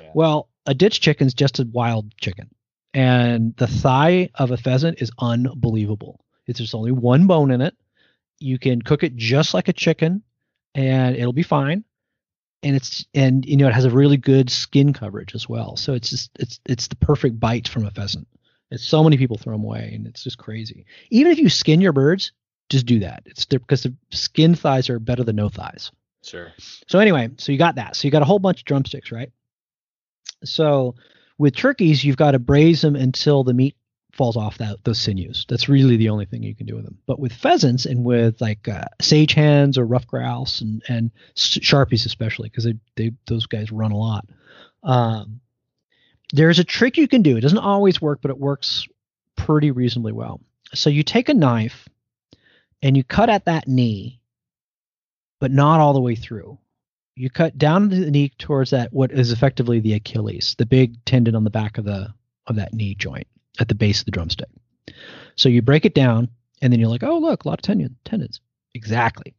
[0.00, 0.10] Yeah.
[0.14, 2.48] Well, a ditch chicken is just a wild chicken,
[2.92, 6.20] and the thigh of a pheasant is unbelievable.
[6.46, 7.74] It's there's only one bone in it.
[8.38, 10.22] You can cook it just like a chicken,
[10.74, 11.84] and it'll be fine.
[12.62, 15.76] And it's and you know it has a really good skin coverage as well.
[15.76, 18.26] So it's just it's it's the perfect bite from a pheasant.
[18.70, 20.86] It's so many people throw them away, and it's just crazy.
[21.10, 22.32] Even if you skin your birds,
[22.70, 23.22] just do that.
[23.26, 25.92] It's because the skin thighs are better than no thighs.
[26.22, 26.52] Sure.
[26.88, 27.96] So anyway, so you got that.
[27.96, 29.30] So you got a whole bunch of drumsticks, right?
[30.44, 30.94] So
[31.38, 33.76] with turkeys, you've got to braise them until the meat
[34.14, 35.44] falls off that those sinews.
[35.48, 36.98] That's really the only thing you can do with them.
[37.06, 42.06] But with pheasants and with like uh, sage hens or ruffed grouse and and sharpies
[42.06, 44.26] especially because they they those guys run a lot.
[44.82, 45.40] Um,
[46.32, 47.36] there's a trick you can do.
[47.36, 48.86] It doesn't always work, but it works
[49.36, 50.40] pretty reasonably well.
[50.74, 51.88] So you take a knife
[52.82, 54.20] and you cut at that knee,
[55.40, 56.58] but not all the way through.
[57.16, 61.36] You cut down the knee towards that what is effectively the Achilles, the big tendon
[61.36, 62.12] on the back of the
[62.46, 63.26] of that knee joint
[63.58, 64.48] at the base of the drumstick.
[65.36, 66.28] So you break it down,
[66.62, 68.40] and then you're like, oh look, a lot of tendon, tendons.
[68.74, 69.34] Exactly.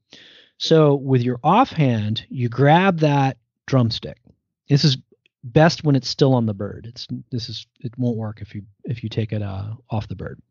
[0.57, 4.17] So with your offhand, you grab that drumstick.
[4.69, 4.97] This is
[5.43, 6.85] best when it's still on the bird.
[6.87, 10.15] It's this is it won't work if you if you take it uh, off the
[10.15, 10.41] bird.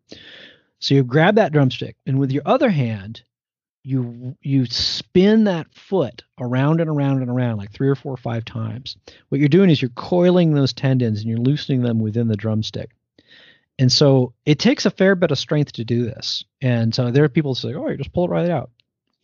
[0.79, 3.23] So you grab that drumstick, and with your other hand,
[3.83, 8.19] you you spin that foot around and around and around like three or four or
[8.19, 8.97] five times.
[9.29, 12.91] What you're doing is you're coiling those tendons and you're loosening them within the drumstick.
[13.79, 16.45] And so it takes a fair bit of strength to do this.
[16.63, 18.71] And so there are people who say, "Oh, you just pull it right out."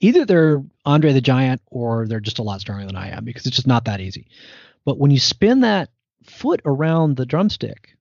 [0.01, 3.47] Either they're Andre the Giant or they're just a lot stronger than I am because
[3.47, 4.29] it's just not that easy.
[4.85, 5.91] But when you spin that
[6.25, 7.97] foot around the drumstick,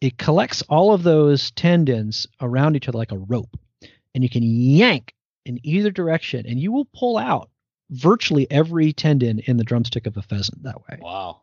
[0.00, 3.58] it collects all of those tendons around each other like a rope,
[4.14, 5.14] and you can yank
[5.46, 7.50] in either direction, and you will pull out
[7.90, 10.98] virtually every tendon in the drumstick of a pheasant that way.
[11.00, 11.40] Wow.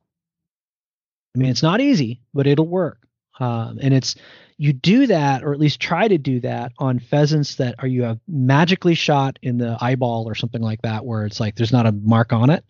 [1.36, 3.08] I mean, it's not easy, but it'll work.
[3.40, 4.16] Um, and it's
[4.58, 8.04] you do that, or at least try to do that, on pheasants that are you
[8.04, 11.86] have magically shot in the eyeball or something like that, where it's like there's not
[11.88, 12.64] a mark on it,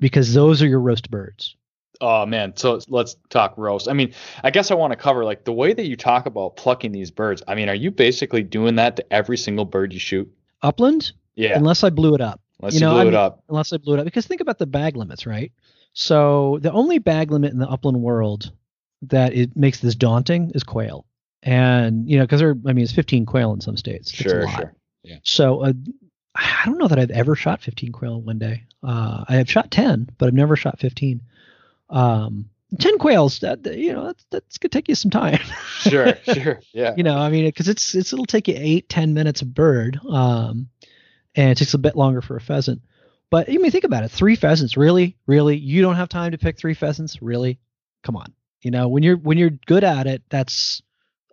[0.00, 1.56] because those are your roast birds.
[2.00, 3.88] Oh man, so let's talk roast.
[3.88, 6.56] I mean, I guess I want to cover like the way that you talk about
[6.56, 7.42] plucking these birds.
[7.46, 10.28] I mean, are you basically doing that to every single bird you shoot?
[10.62, 11.56] Upland, Yeah.
[11.56, 12.40] unless I blew it up.
[12.60, 13.44] Unless you you, know, blew I it up.
[13.48, 14.04] unless I blew it up.
[14.04, 15.52] Because think about the bag limits, right?
[15.92, 18.50] So the only bag limit in the upland world
[19.02, 21.04] that it makes this daunting is quail,
[21.42, 24.10] and you know, because there, I mean, it's 15 quail in some states.
[24.12, 24.54] It's a Sure, lot.
[25.06, 25.18] sure.
[25.24, 25.72] So uh,
[26.34, 28.64] I don't know that I've ever shot 15 quail in one day.
[28.82, 31.20] Uh, I have shot 10, but I've never shot 15.
[31.90, 32.48] Um,
[32.78, 35.38] 10 quails, that that, you know, that's that's gonna take you some time.
[35.82, 36.60] Sure, sure.
[36.72, 36.94] Yeah.
[36.96, 39.98] you know i mean because it's it's it'll take you eight ten minutes a bird
[40.08, 40.68] um
[41.34, 42.80] and it takes a bit longer for a pheasant
[43.30, 46.38] but i mean think about it three pheasants really really you don't have time to
[46.38, 47.58] pick three pheasants really
[48.04, 48.32] come on
[48.62, 50.82] you know when you're when you're good at it that's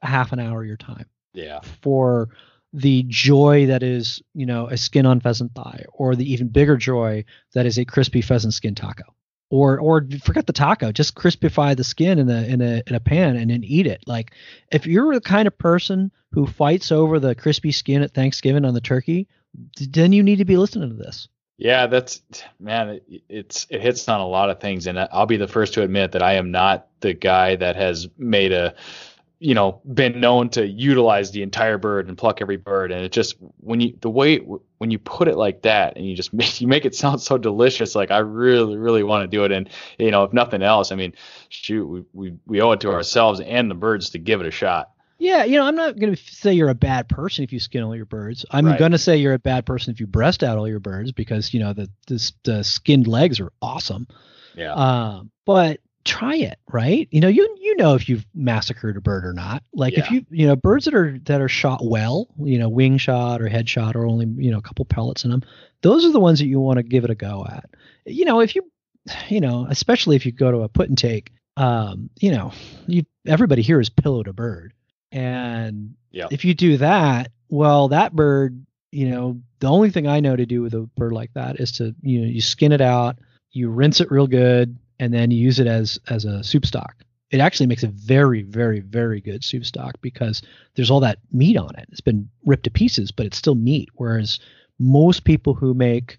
[0.02, 1.60] a half an hour of your time Yeah.
[1.82, 2.30] for
[2.74, 6.78] the joy that is you know a skin on pheasant thigh or the even bigger
[6.78, 7.24] joy
[7.54, 9.04] that is a crispy pheasant skin taco
[9.50, 13.00] or or forget the taco just crispify the skin in a in a in a
[13.00, 14.32] pan and then eat it like
[14.72, 18.76] if you're the kind of person who fights over the crispy skin at thanksgiving on
[18.76, 19.28] the turkey
[19.90, 21.28] then you need to be listening to this
[21.60, 22.22] Yeah, that's
[22.58, 23.02] man.
[23.10, 25.84] It, it's it hits on a lot of things, and I'll be the first to
[25.84, 28.76] admit that I am not the guy that has made a,
[29.40, 32.94] you know, been known to utilize the entire bird and pluck every bird.
[32.94, 36.16] And it just when you the way when you put it like that, and you
[36.16, 37.94] just make you make it sound so delicious.
[37.94, 40.96] Like I really really want to do it, and you know, if nothing else, I
[40.96, 41.14] mean,
[41.50, 44.52] shoot, we we we owe it to ourselves and the birds to give it a
[44.52, 44.92] shot.
[45.20, 47.84] Yeah you know i'm not going to say you're a bad person if you skin
[47.84, 48.80] all your birds i'm Right.
[48.80, 51.54] going to say you're a bad person if you breast out all your birds because
[51.54, 54.08] you know the the, the skinned legs are awesome
[54.56, 54.74] Yeah.
[54.74, 57.08] Um, but try it, right?
[57.12, 59.64] You know, you you know if you've massacred a bird or not.
[59.74, 62.98] Like if you you know birds that are that are shot well, you know, wing
[62.98, 65.44] shot or head shot or only you know a couple pellets in them,
[65.82, 67.70] those are the ones that you want to give it a go at.
[68.06, 68.64] You know, if you
[69.28, 72.52] you know, especially if you go to a put and take, um, you know,
[72.88, 74.74] you everybody here has pillowed a bird,
[75.12, 76.28] and Yeah.
[76.32, 80.46] if you do that, well, that bird, you know, the only thing I know to
[80.46, 83.18] do with a bird like that is to you know you skin it out,
[83.52, 86.96] you rinse it real good, and then you use it as as a soup stock.
[87.32, 90.42] It actually makes a very, very, very good soup stock because
[90.76, 91.88] there's all that meat on it.
[91.92, 93.90] It's been ripped to pieces, but it's still meat.
[93.96, 94.40] Whereas
[94.80, 96.18] most people who make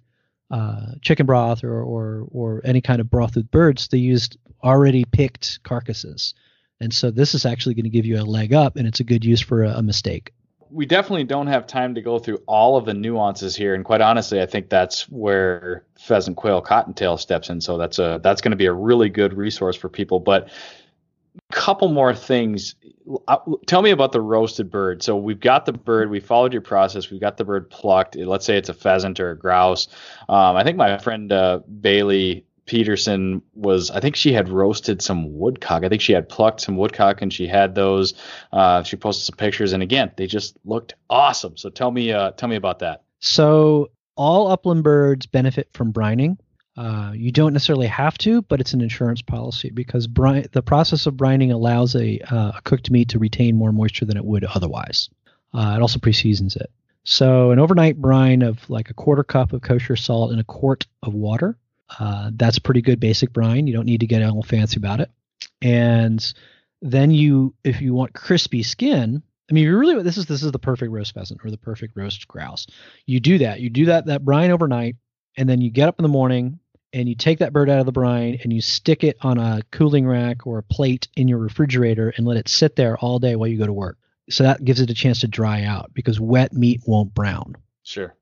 [0.53, 5.05] uh, chicken broth or, or or any kind of broth with birds, they used already
[5.05, 6.35] picked carcasses,
[6.81, 9.05] and so this is actually going to give you a leg up, and it's a
[9.05, 10.33] good use for a, a mistake.
[10.71, 14.01] we definitely don't have time to go through all of the nuances here and quite
[14.01, 17.61] honestly i think that's where pheasant quail cottontail steps in.
[17.61, 20.21] So that's a that's going to be a really good resource for people.
[20.21, 20.49] But
[21.51, 22.75] a couple more things.
[23.29, 25.03] Uh, tell me about the roasted bird.
[25.03, 28.17] So we've got the bird we followed your process we've got the bird plucked.
[28.17, 29.89] Let's say it's a pheasant or a grouse.
[30.29, 35.37] Um, i think my friend uh, bailey Peterson was, I think she had roasted some
[35.37, 35.83] woodcock.
[35.83, 38.15] I think she had plucked some woodcock and she had those.
[38.53, 41.57] Uh, she posted some pictures, and again, they just looked awesome.
[41.57, 43.03] So tell me, uh, tell me about that.
[43.19, 46.39] So all upland birds benefit from brining.
[46.77, 51.07] Uh, you don't necessarily have to, but it's an insurance policy because bri- the process
[51.07, 54.45] of brining allows a, uh, a cooked meat to retain more moisture than it would
[54.45, 55.11] otherwise.
[55.53, 56.71] Uh, it also pre-seasons it.
[57.03, 60.87] So an overnight brine of like a quarter cup of kosher salt in a quart
[61.03, 61.59] of water.
[61.99, 63.67] Uh, that's pretty good basic brine.
[63.67, 65.11] You don't need to get all fancy about it.
[65.61, 66.33] And
[66.83, 70.53] Then you, if you want crispy skin, I mean, you really this is this is
[70.53, 72.67] the perfect roast pheasant or the perfect roast grouse.
[73.07, 73.61] You do that.
[73.61, 74.97] You do that that brine overnight,
[75.37, 76.61] and then you get up in the morning
[76.93, 79.63] and you take that bird out of the brine and you stick it on a
[79.71, 83.37] cooling rack or a plate in your refrigerator and let it sit there all day
[83.37, 83.99] while you go to work.
[84.29, 87.57] So that gives it a chance to dry out because wet meat won't brown.
[87.83, 88.15] Sure.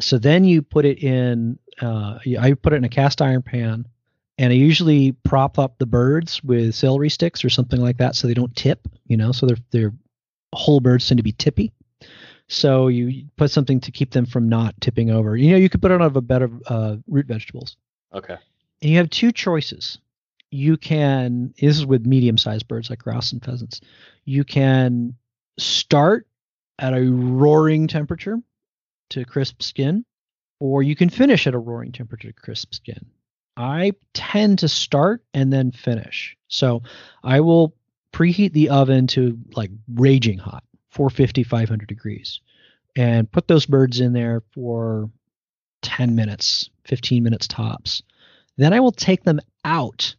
[0.00, 1.58] So then you put it in.
[1.80, 3.86] Uh, I put it in a cast iron pan,
[4.38, 8.26] and I usually prop up the birds with celery sticks or something like that so
[8.26, 8.88] they don't tip.
[9.06, 9.92] You know, so they're they're
[10.52, 11.72] whole birds tend to be tippy.
[12.48, 15.36] So you put something to keep them from not tipping over.
[15.36, 17.76] You know, you could put it on a bed of uh, root vegetables.
[18.12, 18.36] Okay.
[18.82, 19.98] And you have two choices.
[20.50, 23.80] You can, this is with medium sized birds like grouse and pheasants,
[24.24, 25.14] you can
[25.58, 26.26] start
[26.80, 28.40] at a roaring temperature
[29.10, 30.04] to crisp skin,
[30.58, 33.06] or you can finish at a roaring temperature to crisp skin.
[33.56, 36.36] I tend to start and then finish.
[36.48, 36.82] So
[37.22, 37.74] I will
[38.12, 42.40] preheat the oven to like raging hot 450 500 degrees
[42.96, 45.10] and put those birds in there for
[45.82, 48.02] 10 minutes 15 minutes tops
[48.56, 50.16] then i will take them out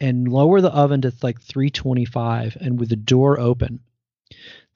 [0.00, 3.80] and lower the oven to like 325 and with the door open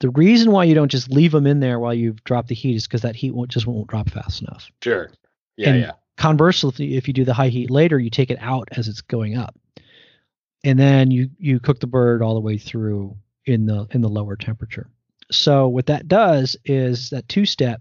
[0.00, 2.74] the reason why you don't just leave them in there while you've dropped the heat
[2.76, 5.10] is because that heat won't just won't drop fast enough Sure.
[5.56, 5.92] Yeah, And yeah.
[6.16, 9.36] conversely if you do the high heat later you take it out as it's going
[9.36, 9.54] up
[10.64, 14.08] and then you you cook the bird all the way through in the in the
[14.08, 14.88] lower temperature
[15.30, 17.80] so what that does is that two step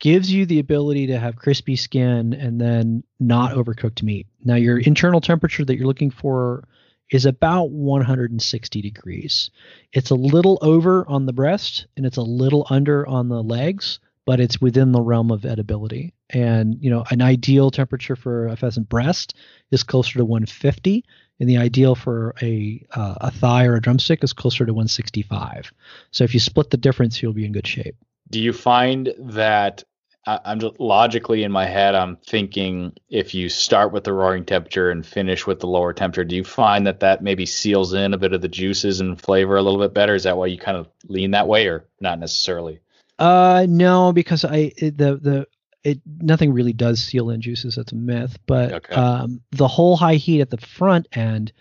[0.00, 4.78] gives you the ability to have crispy skin and then not overcooked meat now your
[4.78, 6.64] internal temperature that you're looking for
[7.12, 9.50] is about 160 degrees.
[9.92, 14.00] It's a little over on the breast and it's a little under on the legs
[14.24, 16.12] but it's within the realm of edibility.
[16.30, 19.34] And you know an ideal temperature for a pheasant breast
[19.70, 21.04] is closer to 150
[21.38, 25.72] and the ideal for a uh, a thigh or a drumstick is closer to 165
[26.10, 27.96] so if you split the difference you'll be in good shape.
[28.30, 29.84] Do you find that
[30.26, 34.44] I- I'm just logically in my head, I'm thinking if you start with the roaring
[34.44, 38.14] temperature and finish with the lower temperature, do you find that that maybe seals in
[38.14, 40.14] a bit of the juices and flavor a little bit better?
[40.14, 42.78] Is that why you kind of lean that way, or not necessarily?
[43.18, 45.46] uh no because i it, the the
[45.84, 48.94] it nothing really does seal in juices that's a myth but Okay.
[48.94, 51.52] um the whole high heat at the front end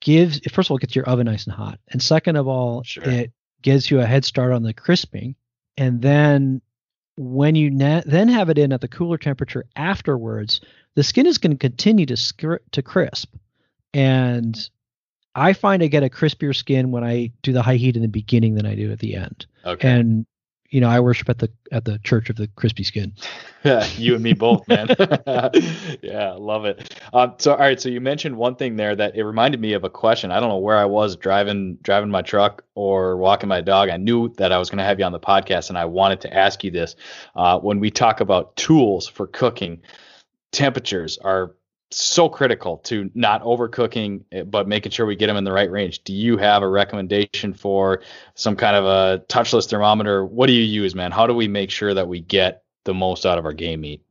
[0.00, 2.82] gives first of all it gets your oven nice and hot and second of all
[2.82, 3.04] Sure.
[3.04, 3.32] it
[3.62, 5.34] gives you a head start on the crisping
[5.78, 6.60] and then
[7.16, 10.60] when you na- then have it in at the cooler temperature afterwards
[10.94, 13.34] the skin is going to continue to scr- to crisp
[13.92, 14.70] and
[15.34, 18.08] i find i get a crispier skin when i do the high heat in the
[18.08, 19.88] beginning than i do at the end Okay.
[19.90, 20.26] and
[20.72, 23.12] you know i worship at the at the church of the crispy skin
[23.96, 24.88] you and me both, man.
[26.02, 27.00] yeah, love it.
[27.12, 27.80] Um, so, all right.
[27.80, 30.32] So you mentioned one thing there that it reminded me of a question.
[30.32, 33.88] I don't know where I was driving driving my truck or walking my dog.
[33.88, 36.20] I knew that I was going to have you on the podcast, and I wanted
[36.22, 36.96] to ask you this.
[37.36, 39.80] Uh, when we talk about tools for cooking,
[40.50, 41.54] temperatures are
[41.98, 45.70] so critical to not overcooking, eh, but making sure we get them in the right
[45.70, 46.04] range.
[46.04, 48.02] Do you have a recommendation for
[48.34, 50.24] some kind of a touchless thermometer?
[50.24, 51.10] What do you use, man?
[51.10, 54.02] How do we make sure that we get the most out of our game meat?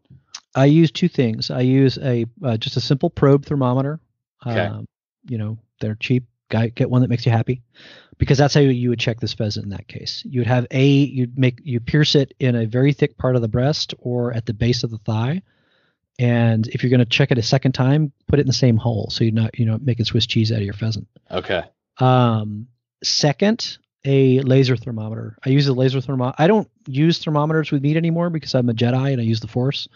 [0.55, 3.99] i use two things i use a uh, just a simple probe thermometer
[4.45, 4.59] Okay.
[4.59, 4.85] um,
[5.27, 7.61] you know they're cheap Guy, get one that makes you happy
[8.17, 10.85] because that's how you would check this pheasant in that case you would have a
[10.85, 14.45] you'd make you pierce it in a very thick part of the breast or at
[14.45, 15.41] the base of the thigh
[16.19, 18.77] and if you're going to check it a second time put it in the same
[18.77, 21.63] hole so you're not you know making swiss cheese out of your pheasant Okay.
[21.99, 22.67] Um,
[23.03, 25.37] second, a laser thermometer.
[25.45, 26.35] I use a laser thermometer.
[26.39, 29.47] I don't use thermometers with meat anymore because I'm a Jedi and I use the
[29.47, 29.87] Force.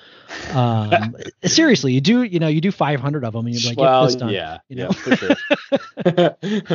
[0.53, 4.07] Um, seriously, you do you know you do 500 of them and you're like, well,
[4.15, 4.29] done.
[4.29, 4.91] yeah, you yeah, know?
[4.91, 5.35] for sure.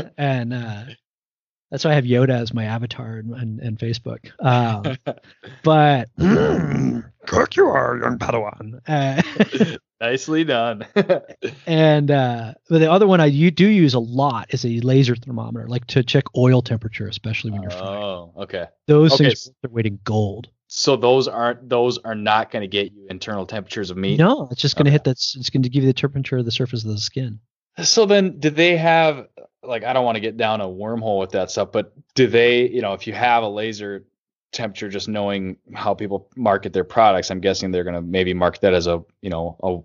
[0.18, 0.84] And uh,
[1.70, 4.30] that's why I have Yoda as my avatar and, and, and Facebook.
[4.40, 4.96] Um,
[5.62, 6.08] but
[7.26, 8.80] cook you are, young Padawan.
[8.86, 10.86] Uh, Nicely done.
[11.66, 15.14] and uh, but the other one I you do use a lot is a laser
[15.14, 18.02] thermometer, like to check oil temperature, especially when you're frying.
[18.02, 18.66] oh, okay.
[18.86, 20.48] Those Okay, things are weight in gold.
[20.68, 24.18] So those aren't those are not going to get you internal temperatures of meat.
[24.18, 24.94] No, it's just going to Okay.
[24.94, 25.10] hit that.
[25.36, 27.40] It's going to give you the temperature of the surface of the skin.
[27.82, 29.26] So then, do they have
[29.62, 32.68] like I don't want to get down a wormhole with that stuff, but do they,
[32.68, 34.04] you know, if you have a laser
[34.52, 38.62] temperature, just knowing how people market their products, I'm guessing they're going to maybe market
[38.62, 39.78] that as a, you know, a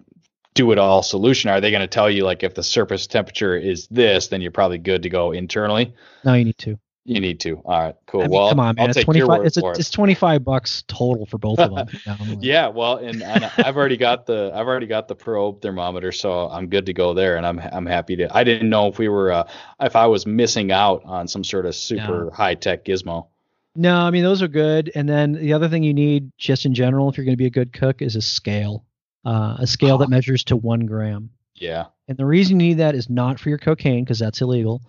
[0.54, 1.50] do it all solution.
[1.50, 4.52] Are they going to tell you like if the surface temperature is this, then you're
[4.52, 5.94] probably good to go internally?
[6.24, 6.80] No, you need to.
[7.08, 7.58] You need to.
[7.66, 8.22] All right, cool.
[8.22, 8.86] I mean, well, come on, man.
[8.86, 9.46] I'll It's twenty five.
[9.46, 9.78] It's, a, it.
[9.78, 11.88] it's twenty five bucks total for both of them.
[12.08, 16.12] Like- Yeah, well, and, and I've already got the I've already got the probe thermometer,
[16.12, 18.36] so I'm good to go there, and I'm I'm happy to.
[18.36, 19.48] I didn't know if we were uh,
[19.80, 23.28] if I was missing out on some sort of super high tech gizmo.
[23.76, 24.92] No, I mean those are good.
[24.96, 27.46] And then the other thing you need, just in general, if you're going to be
[27.46, 28.84] a good cook, is a scale,
[29.26, 31.30] uh, a scale that measures to one gram.
[31.56, 34.82] Yeah, And the reason you need that is not for your cocaine because that's illegal,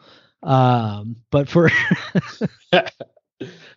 [0.46, 1.70] um, but for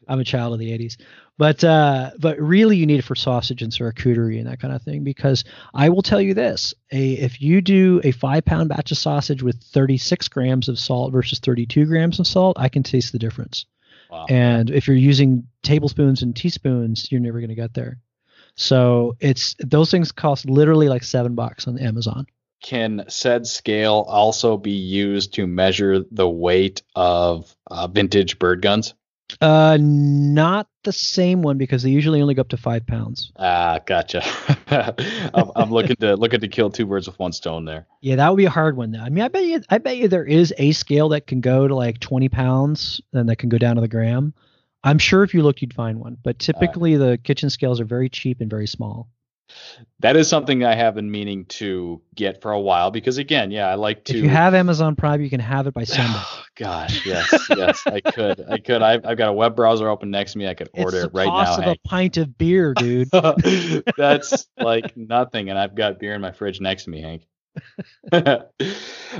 [0.08, 0.98] I'm a child of the 80s,
[1.38, 4.82] but uh, but really you need it for sausage and charcuterie and that kind of
[4.84, 5.44] thing because
[5.74, 9.42] I will tell you this: a if you do a five pound batch of sausage
[9.42, 13.66] with 36 grams of salt versus 32 grams of salt, I can taste the difference.
[14.12, 14.26] wow.
[14.30, 17.98] And if you're using tablespoons and teaspoons, you're never going to get there.
[18.56, 22.28] So it's those things cost literally like seven bucks on Amazon.
[22.62, 28.94] Can said scale also be used to measure the weight of uh, vintage bird guns?
[29.42, 33.32] Uh, not the same one because they usually only go up to five pounds.
[33.38, 34.24] Ah, gotcha.
[35.34, 37.86] I'm, I'm looking to looking to kill two birds with one stone there.
[38.02, 38.92] Yeah, that would be a hard one.
[38.92, 39.00] Though.
[39.00, 41.68] I mean, I bet you, I bet you there is a scale that can go
[41.68, 44.34] to like 20 pounds and that can go down to the gram.
[44.84, 46.18] I'm sure if you looked, you'd find one.
[46.24, 49.10] But typically, the kitchen scales are very cheap and very small.
[50.00, 53.68] That is something I have been meaning to get for a while because again, yeah,
[53.68, 54.18] I like to.
[54.18, 56.14] If you have Amazon Prime, you can have it by Sunday.
[56.16, 58.82] Oh, gosh, yes, yes, I could, I could.
[58.82, 60.48] I've, I've got a web browser open next to me.
[60.48, 61.72] I could order it's it the right cost now.
[61.72, 63.10] of a pint of beer, dude.
[63.98, 67.28] That's like nothing, and I've got beer in my fridge next to me, Hank.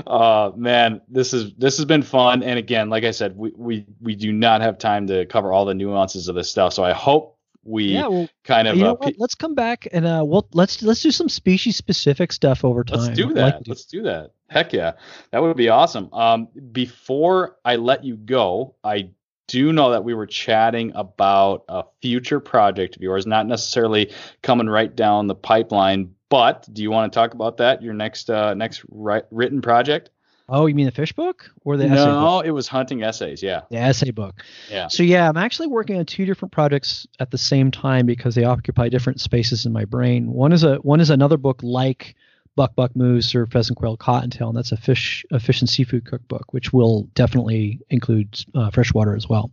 [0.06, 3.86] uh man this is this has been fun and again like i said we, we
[4.00, 6.92] we do not have time to cover all the nuances of this stuff so i
[6.92, 9.14] hope we yeah, well, kind of you uh, know what?
[9.18, 13.00] Let's come back and uh, we'll let's let's do some species specific stuff over time.
[13.00, 13.56] Let's do that.
[13.56, 14.32] like Let's do that.
[14.48, 14.92] Heck yeah.
[15.30, 16.12] That would be awesome.
[16.12, 19.10] Um, before I let you go, I
[19.46, 24.68] do know that we were chatting about a future project of yours, not necessarily coming
[24.68, 27.82] right down the pipeline, but do you want to talk about that?
[27.82, 30.10] Your next uh, next ri- written project?
[30.52, 33.42] Oh, you mean the fish book or the essay no, it was hunting essays.
[33.42, 33.62] Yeah.
[33.70, 34.42] The essay book.
[34.68, 34.88] Yeah.
[34.88, 38.44] So yeah, I'm actually working on two different projects at the same time because they
[38.44, 40.32] occupy different spaces in my brain.
[40.32, 42.16] One is a one is another book like
[42.56, 46.04] Buck Buck Moose or Pheasant Quail Cottontail, and that's a fish a fish and seafood
[46.04, 49.50] cookbook, which will definitely include uh, freshwater as well.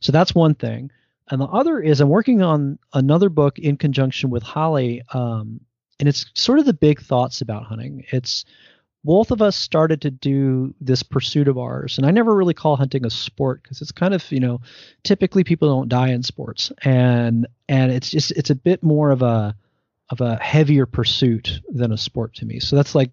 [0.00, 0.90] So that's one thing.
[1.30, 5.60] And the other is I'm working on another book in conjunction with Holly, um,
[6.00, 8.04] and it's sort of the big thoughts about hunting.
[8.12, 8.44] It's
[9.04, 12.76] both of us started to do this pursuit of ours and i never really call
[12.76, 14.60] hunting a sport because it's kind of you know
[15.04, 19.22] typically people don't die in sports and and it's just it's a bit more of
[19.22, 19.54] a
[20.10, 22.60] of a heavier pursuit than a sport to me.
[22.60, 23.10] So that's like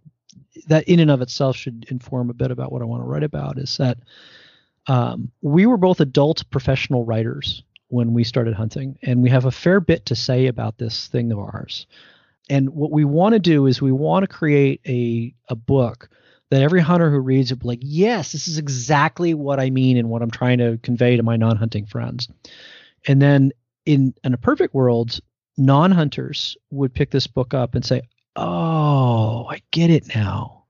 [0.68, 3.24] that in and of itself should inform a bit about what i want to write
[3.24, 3.98] about is that
[4.88, 9.52] um, we were both adult professional writers when we started hunting and we have a
[9.52, 11.86] fair bit to say about this thing of ours
[12.50, 16.10] and what we want to do is we want to create a a book
[16.52, 19.72] that every hunter who reads it will be like, yes, this is exactly what I
[19.72, 22.30] mean and what I'm trying to convey to my non-hunting friends.
[23.08, 23.52] And then
[23.86, 25.20] in in a perfect world,
[25.58, 28.02] non-hunters would pick this book up and say,
[28.36, 30.66] "Oh, I get it now."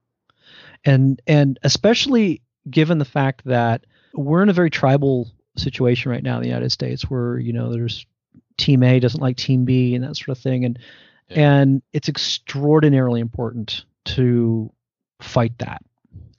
[0.84, 6.36] And and especially given the fact that we're in a very tribal situation right now
[6.36, 8.06] in the United States where, you know, there's
[8.56, 10.78] team A doesn't like team B and that sort of thing and
[11.30, 14.72] and it's extraordinarily important to
[15.20, 15.82] fight that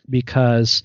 [0.10, 0.84] because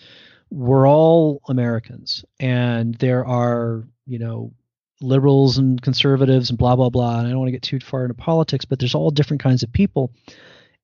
[0.51, 4.53] we're all Americans and there are, you know,
[5.01, 7.19] liberals and conservatives and blah blah blah.
[7.19, 9.63] And I don't want to get too far into politics, but there's all different kinds
[9.63, 10.13] of people.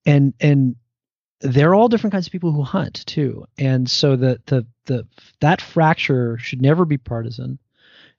[0.07, 0.77] And and
[1.41, 3.47] they're all different kinds of people who hunt too.
[3.59, 5.07] And so the the the
[5.41, 7.59] that fracture should never be partisan.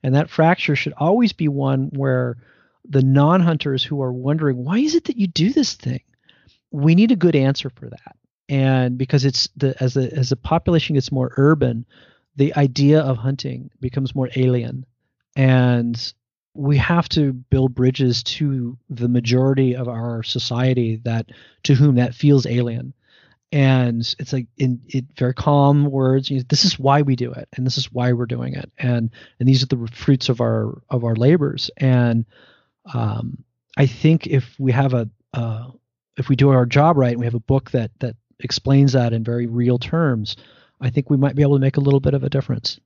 [0.02, 2.38] And that fracture should always be one where
[2.88, 6.00] the non-hunters who are wondering why is it that you do this thing?
[6.70, 8.16] We need a good answer for that.
[8.48, 11.86] And because it's the as the as the population gets more urban
[12.36, 14.86] the idea of hunting becomes more alien.
[15.36, 16.12] And
[16.54, 21.26] we have to build bridges to the majority of our society that
[21.64, 22.94] to whom that feels alien.
[23.52, 27.32] And it's like in, in very calm words you know, this is why we do
[27.32, 28.70] it and this is why we're doing it.
[28.78, 31.70] And and these are the fruits of our of our labors.
[31.76, 32.24] And
[32.94, 33.44] um,
[33.76, 35.70] I think if we have a uh,
[36.16, 39.12] if we do our job right and we have a book that that explains that
[39.12, 40.36] in very real terms,
[40.80, 42.80] I think we might be able to make a little bit of a difference.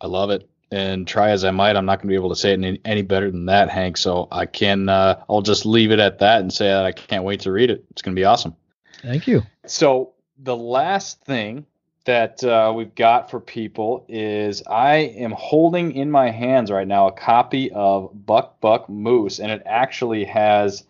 [0.00, 0.48] I love it.
[0.72, 2.80] And try as I might, I'm not going to be able to say it any,
[2.84, 3.96] any better than that, Hank.
[3.96, 7.24] So I can, uh, I'll just leave it at that and say that I can't
[7.24, 7.84] wait to read it.
[7.90, 8.54] It's going to be awesome.
[9.02, 9.42] Thank you.
[9.66, 11.66] So the last thing
[12.04, 17.08] that uh, we've got for people is I am holding in my hands right now
[17.08, 20.84] a copy of Buck Buck Moose, and it actually has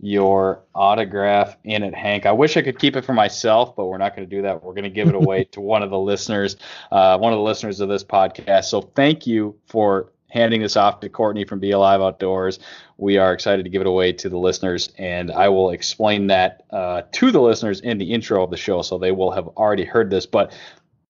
[0.00, 2.26] your autograph in it, Hank.
[2.26, 4.62] I wish I could keep it for myself, but we're not going to do that.
[4.62, 6.56] We're going to give it away to one of the listeners,
[6.92, 8.64] uh, one of the listeners of this podcast.
[8.64, 12.58] So thank you for handing this off to Courtney from Be Alive Outdoors.
[12.98, 16.64] We are excited to give it away to the listeners, and I will explain that
[16.70, 19.84] uh, to the listeners in the intro of the show, so they will have already
[19.84, 20.26] heard this.
[20.26, 20.56] But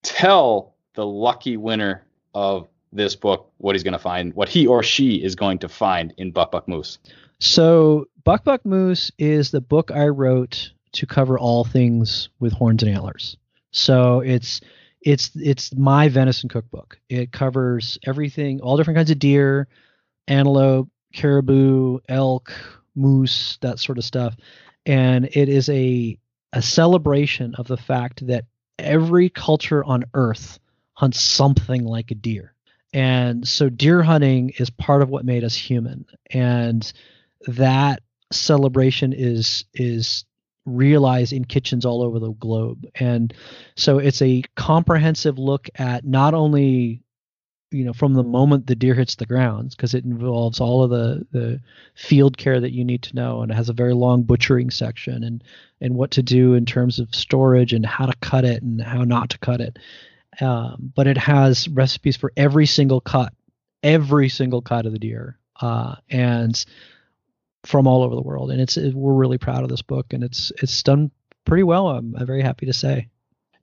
[0.02, 4.82] tell the lucky winner of this book what he's going to find, what he or
[4.82, 6.98] she is going to find in Buck Buck Moose.
[7.38, 12.82] So, Buck Buck Moose is the book I wrote to cover all things with horns
[12.82, 13.36] and antlers.
[13.70, 14.62] So it's
[15.00, 16.98] it's it's my venison cookbook.
[17.08, 19.68] It covers everything, all different kinds of deer,
[20.28, 22.52] antelope, caribou, elk,
[22.94, 24.36] moose, that sort of stuff.
[24.84, 26.18] And it is a
[26.52, 28.46] a celebration of the fact that
[28.78, 30.58] every culture on earth
[30.94, 32.54] hunts something like a deer.
[32.92, 36.06] And so deer hunting is part of what made us human.
[36.30, 36.90] And
[37.46, 38.02] that
[38.32, 40.24] celebration is is
[40.66, 42.86] realized in kitchens all over the globe.
[42.96, 43.32] And
[43.76, 47.02] so it's a comprehensive look at not only
[47.72, 50.90] you know from the moment the deer hits the ground because it involves all of
[50.90, 51.60] the the
[51.94, 55.24] field care that you need to know and it has a very long butchering section
[55.24, 55.42] and
[55.80, 59.02] and what to do in terms of storage and how to cut it and how
[59.02, 59.78] not to cut it
[60.40, 63.32] um, but it has recipes for every single cut
[63.82, 66.64] every single cut of the deer uh, and
[67.66, 70.22] from all over the world, and it's it, we're really proud of this book, and
[70.22, 71.10] it's it's done
[71.44, 71.88] pretty well.
[71.88, 73.08] I'm, I'm very happy to say.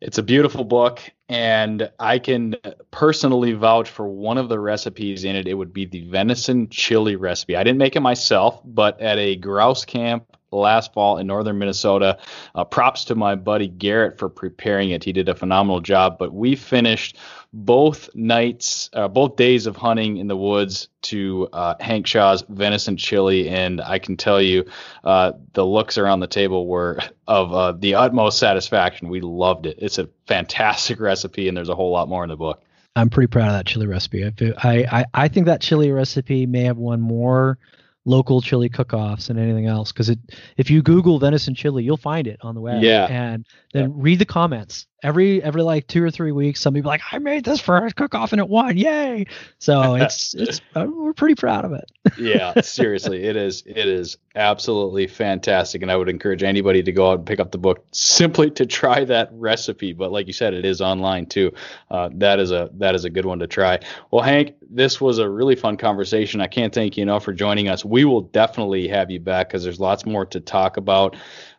[0.02, 1.00] It's a beautiful book,
[1.30, 2.56] and I can
[2.92, 5.48] personally vouch for one of the recipes in it.
[5.48, 7.56] It would be the venison chili recipe.
[7.56, 12.18] I didn't make it myself, but at a grouse camp last fall in northern Minnesota.
[12.56, 15.04] Uh, props to my buddy Garrett for preparing it.
[15.04, 16.18] He did a phenomenal job.
[16.18, 17.18] But we finished
[17.54, 22.98] both nights, uh, both days of hunting in the woods to uh, Hank Shaw's venison
[22.98, 24.66] chili, and I can tell you,
[25.04, 29.10] uh, the looks around the table were of uh, the utmost satisfaction.
[29.10, 29.78] We loved it.
[29.80, 32.64] It's a fantastic recipe, and there's a whole lot more in the book.
[32.96, 34.24] I'm pretty proud of that chili recipe.
[34.24, 37.58] I, I, I think that chili recipe may have won more
[38.06, 40.20] local chili cook-offs and anything else because it
[40.58, 42.84] if you google venison chili you'll find it on the web.
[42.84, 43.08] Yeah.
[43.10, 43.96] And then yeah.
[43.96, 47.44] read the comments every every like two or three weeks some people like i made
[47.44, 48.78] this for a cook-off and it won.
[48.78, 49.26] Yay!
[49.60, 51.90] So it's it's uh, we're pretty proud of it.
[52.18, 57.12] Yeah seriously it is it is absolutely fantastic and i would encourage anybody to go
[57.12, 60.54] out and pick up the book simply to try that recipe but like you said
[60.54, 61.52] it is online too.
[61.90, 63.80] Uh, that is a that is a good one to try.
[64.12, 66.42] Well hank this was a really fun conversation.
[66.42, 67.86] I can't thank you enough for joining us.
[67.86, 71.16] We will definitely have you back because there's lots more to talk about.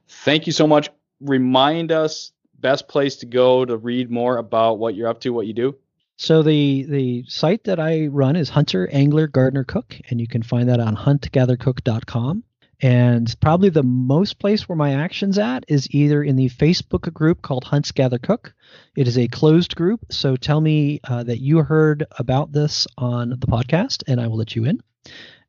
[0.08, 0.90] Thank you so much.
[1.20, 2.32] Remind us
[2.64, 5.76] best place to go to read more about what you're up to, what you do.
[6.16, 10.42] So the the site that I run is Hunter Angler Gardener Cook, and you can
[10.42, 12.42] find that on huntgathercook.com.
[12.80, 17.42] And probably the most place where my action's at is either in the Facebook group
[17.42, 18.54] called Hunts Gather Cook.
[18.96, 23.30] It is a closed group, so tell me uh, that you heard about this on
[23.30, 24.80] the podcast, and I will let you in.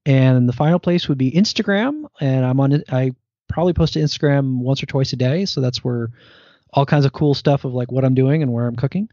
[0.06, 2.84] And the final place would be Instagram, and I'm on.
[2.92, 3.12] I
[3.48, 6.12] probably post to Instagram once or twice a day, so that's where
[6.76, 9.10] all kinds of cool stuff of like what I'm doing and where I'm cooking.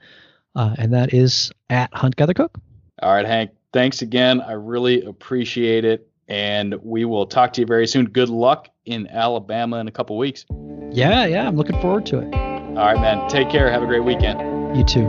[0.54, 2.58] Uh, and that is at Hunt Gather Cook.
[3.00, 3.52] All right, Hank.
[3.72, 4.40] Thanks again.
[4.42, 8.04] I really appreciate it, and we will talk to you very soon.
[8.04, 10.44] Good luck in Alabama in a couple weeks.
[10.90, 12.34] Yeah, yeah, I'm looking forward to it.
[12.34, 13.26] All right, man.
[13.30, 13.70] Take care.
[13.70, 14.76] Have a great weekend.
[14.76, 15.00] You too.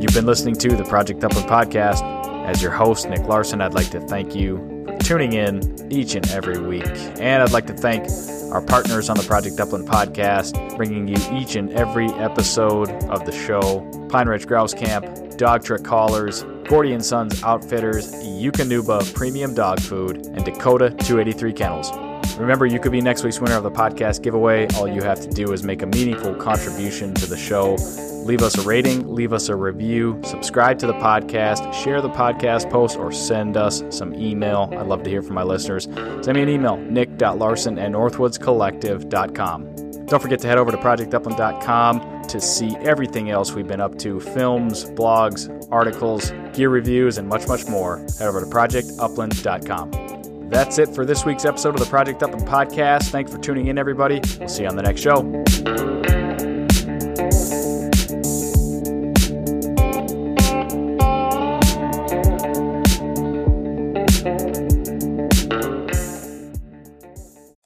[0.00, 2.02] You've been listening to the Project Upland podcast.
[2.46, 4.73] As your host, Nick Larson, I'd like to thank you for
[5.04, 6.86] tuning in each and every week.
[7.20, 8.08] And I'd like to thank
[8.52, 13.32] our partners on the Project Upland podcast, bringing you each and every episode of the
[13.32, 19.80] show Pine Ridge Grouse Camp, Dog Trick Callers, Gordy and Sons Outfitters, Eukanuba Premium Dog
[19.80, 22.03] Food, and Dakota 283 Kennels.
[22.38, 24.66] Remember, you could be next week's winner of the podcast giveaway.
[24.74, 27.76] All you have to do is make a meaningful contribution to the show.
[28.24, 32.70] Leave us a rating, leave us a review, subscribe to the podcast, share the podcast
[32.70, 34.68] post, or send us some email.
[34.72, 35.84] I'd love to hear from my listeners.
[35.84, 39.74] Send me an email, nick.larson at northwoodscollective.com.
[40.06, 44.20] Don't forget to head over to projectupland.com to see everything else we've been up to
[44.20, 47.98] films, blogs, articles, gear reviews, and much, much more.
[48.18, 50.23] Head over to projectupland.com.
[50.48, 53.10] That's it for this week's episode of the Project Upland podcast.
[53.10, 54.20] Thanks for tuning in, everybody.
[54.38, 56.03] We'll see you on the next show.